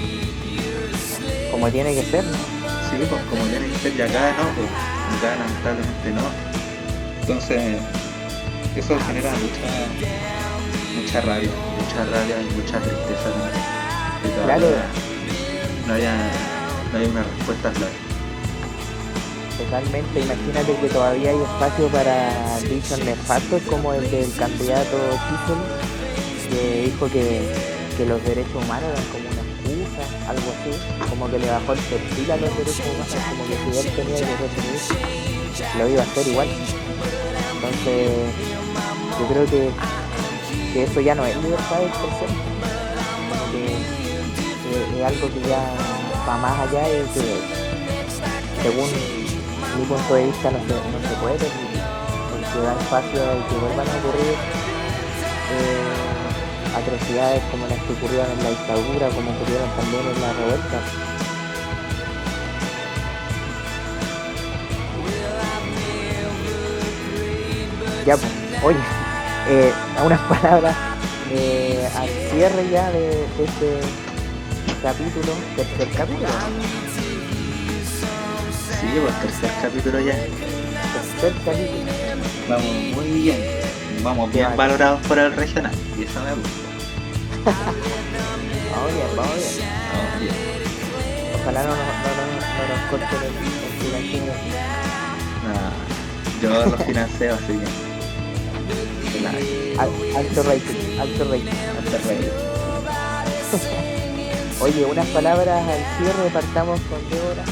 Como 1.50 1.70
tiene 1.70 1.94
que 1.94 2.04
ser, 2.04 2.24
¿no? 2.24 2.32
Sí, 2.32 3.06
pues 3.08 3.22
como 3.30 3.44
tiene 3.44 3.66
que 3.68 3.78
ser, 3.78 3.96
y 3.96 4.02
acá 4.02 4.34
no, 4.38 4.48
pues 4.54 4.68
acá 5.18 5.36
lamentablemente 5.36 6.10
no. 6.10 6.22
Entonces, 7.20 7.80
eso 8.76 8.98
genera 9.06 9.30
mucha, 9.30 11.00
mucha 11.00 11.20
rabia 11.20 11.50
mucha 11.84 12.04
rabia 12.06 12.36
y 12.40 12.54
mucha 12.54 12.80
tristeza 12.80 13.30
claro. 14.44 14.70
no 15.86 15.94
haya, 15.94 16.16
no 16.92 16.98
haya 16.98 17.08
una 17.08 17.22
respuesta 17.22 17.70
clara. 17.70 17.92
Totalmente, 19.64 20.20
imagínate 20.20 20.76
que 20.76 20.88
todavía 20.88 21.30
hay 21.30 21.36
espacio 21.36 21.88
para 21.88 22.58
dichos 22.60 22.98
nefastos 22.98 23.62
como 23.62 23.94
el 23.94 24.10
del 24.10 24.32
candidato 24.36 24.96
Kissel, 25.28 26.50
que 26.50 26.82
dijo 26.90 27.08
que, 27.08 27.74
los 28.06 28.22
derechos 28.24 28.54
humanos 28.54 28.90
eran 28.90 29.04
como 29.06 29.28
una 29.30 29.42
excusa, 29.42 30.02
algo 30.28 30.48
así, 30.50 31.08
como 31.08 31.30
que 31.30 31.38
le 31.38 31.48
bajó 31.48 31.72
el 31.72 31.78
perfil 31.78 32.30
a 32.30 32.36
los 32.36 32.50
derechos 32.58 32.80
humanos, 32.80 33.16
como 33.30 33.46
que 33.46 33.56
si 33.56 33.78
él 33.78 33.96
tenía 33.96 34.16
que 34.16 34.36
reprimir, 34.36 34.80
lo 35.78 35.88
iba 35.88 36.02
a 36.02 36.04
hacer 36.04 36.28
igual. 36.28 36.48
Entonces, 37.54 38.10
yo 39.18 39.26
creo 39.28 39.46
que 39.46 39.70
que 40.74 40.82
eso 40.82 41.00
ya 41.00 41.14
no 41.14 41.24
es 41.24 41.36
libertad 41.36 41.78
de 41.78 41.86
expresión, 41.86 42.30
que 43.52 44.98
es 44.98 45.06
algo 45.06 45.28
que 45.32 45.48
ya 45.48 45.70
va 46.28 46.36
más 46.38 46.68
allá 46.68 46.88
y 46.88 47.04
que 47.14 47.24
según 48.60 49.23
mi 49.78 49.84
punto 49.86 50.14
de 50.14 50.26
vista 50.26 50.50
no 50.50 50.58
se, 50.58 50.74
no 50.74 50.98
se 51.08 51.14
puede 51.20 51.36
permitir, 51.36 51.82
porque 52.30 52.82
espacio 52.82 53.22
a 53.22 53.48
que 53.48 53.56
vuelvan 53.58 53.88
a 53.88 53.96
ocurrir 53.98 54.36
eh, 55.52 56.76
atrocidades 56.76 57.42
como 57.50 57.66
las 57.66 57.78
que 57.78 57.92
ocurrieron 57.92 58.30
en 58.30 58.42
la 58.44 58.50
dictadura, 58.50 59.08
como 59.10 59.30
ocurrieron 59.30 59.70
también 59.76 60.02
en 60.14 60.20
la 60.20 60.32
revuelta. 60.32 60.80
Ya, 68.06 68.16
pues, 68.16 68.32
oye 68.62 69.04
eh, 69.48 69.72
unas 70.04 70.20
palabras 70.28 70.76
eh, 71.30 71.88
al 71.96 72.08
cierre 72.08 72.70
ya 72.70 72.90
de, 72.90 73.24
este 73.24 73.80
capítulo, 74.82 75.32
tercer 75.56 75.88
capítulo. 75.96 76.28
Sí, 78.84 79.00
pues 79.00 79.20
tercer 79.20 79.50
capítulo 79.62 80.00
ya. 80.00 80.12
Tercer 80.14 81.32
capítulo. 81.44 81.92
Vamos 82.48 82.72
muy 82.94 83.08
bien. 83.22 83.40
Vamos 84.02 84.32
bien 84.32 84.44
Vale. 84.46 84.56
valorados 84.56 85.00
por 85.06 85.18
el 85.18 85.32
regional. 85.34 85.72
Y 85.98 86.02
eso 86.04 86.20
me 86.20 86.34
gusta. 86.34 86.50
Vamos 88.74 88.92
bien, 88.92 89.06
vamos 89.16 89.34
bien. 89.36 89.68
Vamos 89.92 90.20
bien. 90.20 90.34
Ojalá 91.40 91.62
no 91.62 91.68
nos, 91.68 91.78
no, 91.78 91.84
nos- 91.84 92.44
no 92.54 92.62
nos 92.74 92.80
corten 92.90 93.18
el, 93.22 93.24
el 93.24 93.72
financiamiento. 93.80 94.34
Nada, 95.46 95.72
yo 96.42 96.48
lo 96.66 96.76
financio, 96.84 97.34
así 97.34 97.52
que. 97.52 97.68
Claro, 99.18 99.38
Al- 99.78 100.16
Alto 100.16 100.40
rating, 100.42 100.98
alto 101.00 101.22
rating. 101.24 101.56
hasta 101.78 101.98
reír. 102.08 102.32
Oye, 104.60 104.84
unas 104.86 105.06
palabras 105.08 105.62
al 105.68 105.82
cierre, 105.98 106.30
partamos 106.32 106.80
con 106.82 106.98
Débora. 107.10 107.44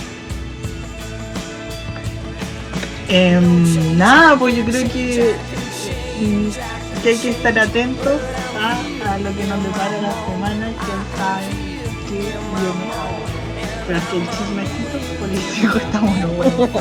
Em, 3.14 3.98
nada, 3.98 4.38
pues 4.38 4.56
yo 4.56 4.64
creo 4.64 4.84
que, 4.84 5.34
que 7.02 7.08
hay 7.10 7.18
que 7.18 7.28
estar 7.28 7.58
atentos 7.58 8.22
a, 8.58 9.18
lo 9.18 9.36
que 9.36 9.44
nos 9.44 9.62
depara 9.62 10.00
la 10.00 10.14
semana, 10.24 10.72
quién 10.80 11.02
sabe 11.14 11.44
qué 12.08 12.14
viene. 12.14 12.32
Pero 13.86 13.98
es 13.98 14.04
que 14.06 14.16
el 14.16 14.30
chismecito 14.30 14.96
político 15.20 15.76
está 15.84 16.00
muy 16.00 16.20
bueno. 16.36 16.80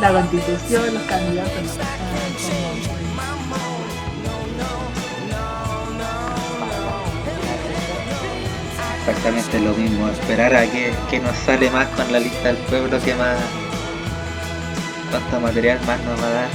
La 0.00 0.12
constitución, 0.12 0.92
los 0.92 1.02
candidatos, 1.04 1.62
no. 1.62 2.00
Exactamente 9.06 9.60
lo 9.60 9.72
mismo. 9.74 10.08
Esperar 10.08 10.56
a 10.56 10.66
que, 10.66 10.92
que 11.08 11.20
nos 11.20 11.36
sale 11.36 11.70
más 11.70 11.86
con 11.90 12.10
la 12.12 12.18
lista 12.18 12.48
del 12.48 12.56
pueblo 12.56 13.00
que 13.00 13.14
más. 13.14 13.38
Cuánto 15.10 15.40
material 15.40 15.78
más 15.86 16.00
nos 16.04 16.22
va 16.22 16.26
a 16.26 16.30
dar. 16.30 16.48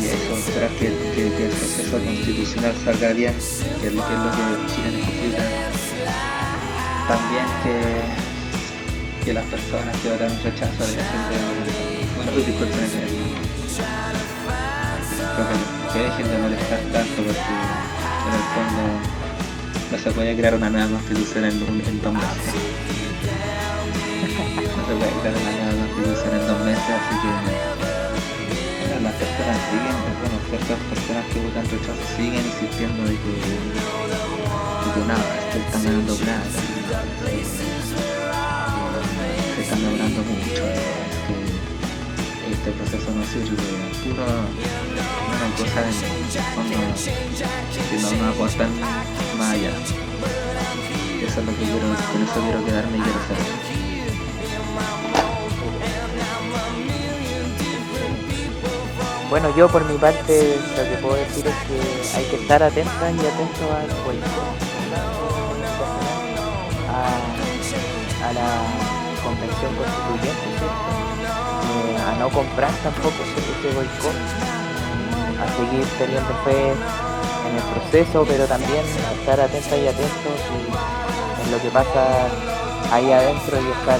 Y 0.00 0.06
eso, 0.06 0.36
esperar 0.36 0.70
que, 0.70 0.86
el 0.86 1.50
proceso 1.50 1.98
constitucional 1.98 2.74
salga 2.84 3.12
bien, 3.12 3.34
que 3.80 3.86
es 3.86 3.94
lo 3.94 4.02
que, 4.02 4.14
Chile 4.74 4.90
necesita. 4.96 5.44
También 7.08 7.46
que, 7.62 9.24
que 9.24 9.32
las 9.34 9.44
personas 9.44 9.96
que 9.98 10.10
votaron 10.10 10.36
rechazo 10.42 10.86
dejen 10.86 11.22
de. 11.30 11.36
Bueno, 12.16 12.32
uy, 12.36 12.42
disculpen, 12.42 12.80
eh, 12.80 12.88
que, 15.36 15.92
que 15.92 15.98
dejen 16.04 16.28
de 16.28 16.38
molestar 16.38 16.80
tanto 16.92 17.22
porque 17.22 17.54
en 18.24 18.32
el 18.34 18.44
fondo 18.54 18.82
no 19.90 19.98
se 19.98 20.10
puede 20.12 20.36
crear 20.36 20.54
una 20.54 20.70
nueva 20.70 20.88
constitución 20.88 21.44
en, 21.44 21.52
en 21.52 22.02
dos 22.02 22.12
meses. 22.14 22.54
Se 24.94 25.00
puede 25.00 25.10
crear 25.10 25.34
una 25.34 25.50
nueva 25.50 25.90
constitución 25.90 26.30
en 26.38 26.46
dos 26.46 26.60
meses, 26.62 26.86
así 26.86 27.14
que 27.18 27.26
bueno, 27.26 27.50
las 29.02 29.14
personas 29.18 29.58
siguen, 29.66 29.98
bueno, 30.22 30.38
ciertas 30.46 30.78
personas 30.86 31.24
que 31.34 31.38
votan 31.42 31.66
rechazo 31.66 32.04
siguen 32.14 32.46
insistiendo 32.46 33.02
de 33.02 33.18
que, 33.18 33.34
nada, 35.10 35.26
es 35.34 35.50
que 35.50 35.58
están 35.66 35.82
ganando 35.82 36.14
plata, 36.14 36.46
se 39.50 39.62
están 39.66 39.82
demorando 39.82 40.20
mucho, 40.30 40.62
es 40.62 41.18
que 41.26 41.42
este 42.54 42.70
proceso 42.70 43.10
no 43.18 43.26
sirve, 43.26 43.66
puro 43.98 44.22
una 44.22 45.48
cosa 45.58 45.82
de 45.82 45.90
fondo 46.54 46.78
que 46.86 47.98
no 47.98 48.06
nos 48.14 48.30
aportan 48.30 48.70
más 49.38 49.50
allá. 49.58 49.74
Eso 51.18 51.40
es 51.40 51.46
lo 51.46 51.50
que 51.50 51.64
quiero, 51.66 51.82
con 51.82 52.22
eso 52.22 52.38
quiero 52.46 52.62
quedarme 52.64 52.94
y 52.98 53.00
quiero 53.00 53.18
hacer 53.18 53.38
eso. 53.42 53.83
Bueno, 59.30 59.48
yo 59.56 59.68
por 59.68 59.84
mi 59.90 59.98
parte 59.98 60.56
lo 60.76 60.84
que 60.84 60.96
puedo 61.02 61.16
decir 61.16 61.44
es 61.46 61.54
que 61.66 62.16
hay 62.16 62.24
que 62.26 62.36
estar 62.36 62.62
atentas 62.62 63.14
y 63.14 63.18
atentos 63.18 63.70
al 63.74 63.88
cualquier 64.04 64.30
a, 66.88 68.28
a 68.28 68.32
la 68.32 68.48
convención 69.24 69.74
constituyente. 69.74 70.54
Eh, 71.64 71.96
a 71.98 72.14
no 72.20 72.28
comprar 72.28 72.70
tampoco 72.84 73.16
ese 73.24 73.74
boicot, 73.74 74.14
a 75.42 75.46
seguir 75.56 75.86
teniendo 75.98 76.32
fe 76.44 76.70
en 76.70 77.56
el 77.56 77.62
proceso, 77.74 78.24
pero 78.28 78.44
también 78.46 78.84
estar 79.18 79.40
atentas 79.40 79.78
y 79.78 79.88
atentos 79.88 80.38
en 81.44 81.50
lo 81.50 81.58
que 81.60 81.70
pasa 81.70 82.28
ahí 82.92 83.10
adentro 83.10 83.56
y 83.60 83.70
estar 83.80 83.98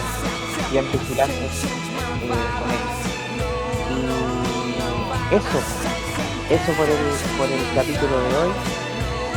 bien 0.75 0.91
vigilantes 0.91 1.63
eh, 1.63 2.29
con 2.59 2.69
ello. 2.75 2.95
Y 5.31 5.35
eso, 5.37 5.59
eso 6.51 6.73
por 6.73 6.89
el, 6.89 6.99
por 7.39 7.47
el 7.47 7.63
capítulo 7.77 8.21
de 8.21 8.37
hoy. 8.39 8.51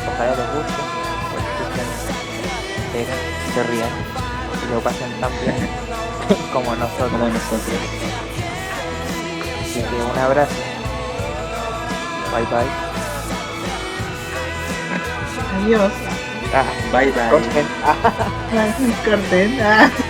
Ojalá 0.07 0.31
les 0.35 0.49
guste, 0.55 0.81
lo 1.29 1.37
escuchen, 1.45 1.89
vean, 2.91 3.21
se 3.53 3.61
rían 3.69 3.93
y 4.63 4.73
lo 4.73 4.79
pasen 4.81 5.11
tan 5.21 5.31
bien 5.43 5.69
como 6.53 6.75
nosotros. 6.75 7.11
Como 7.11 7.27
nosotros. 7.27 7.81
Así 9.61 9.79
que 9.79 9.95
un 10.11 10.17
abrazo. 10.17 10.55
Bye 12.33 12.45
bye. 12.45 12.71
Adiós. 15.63 15.91
Ah, 16.51 16.65
Bye 16.91 17.11
bye. 17.11 17.29
corten. 17.29 17.67
Ah. 17.83 17.95
Corten. 19.05 19.59
Ah. 19.61 19.91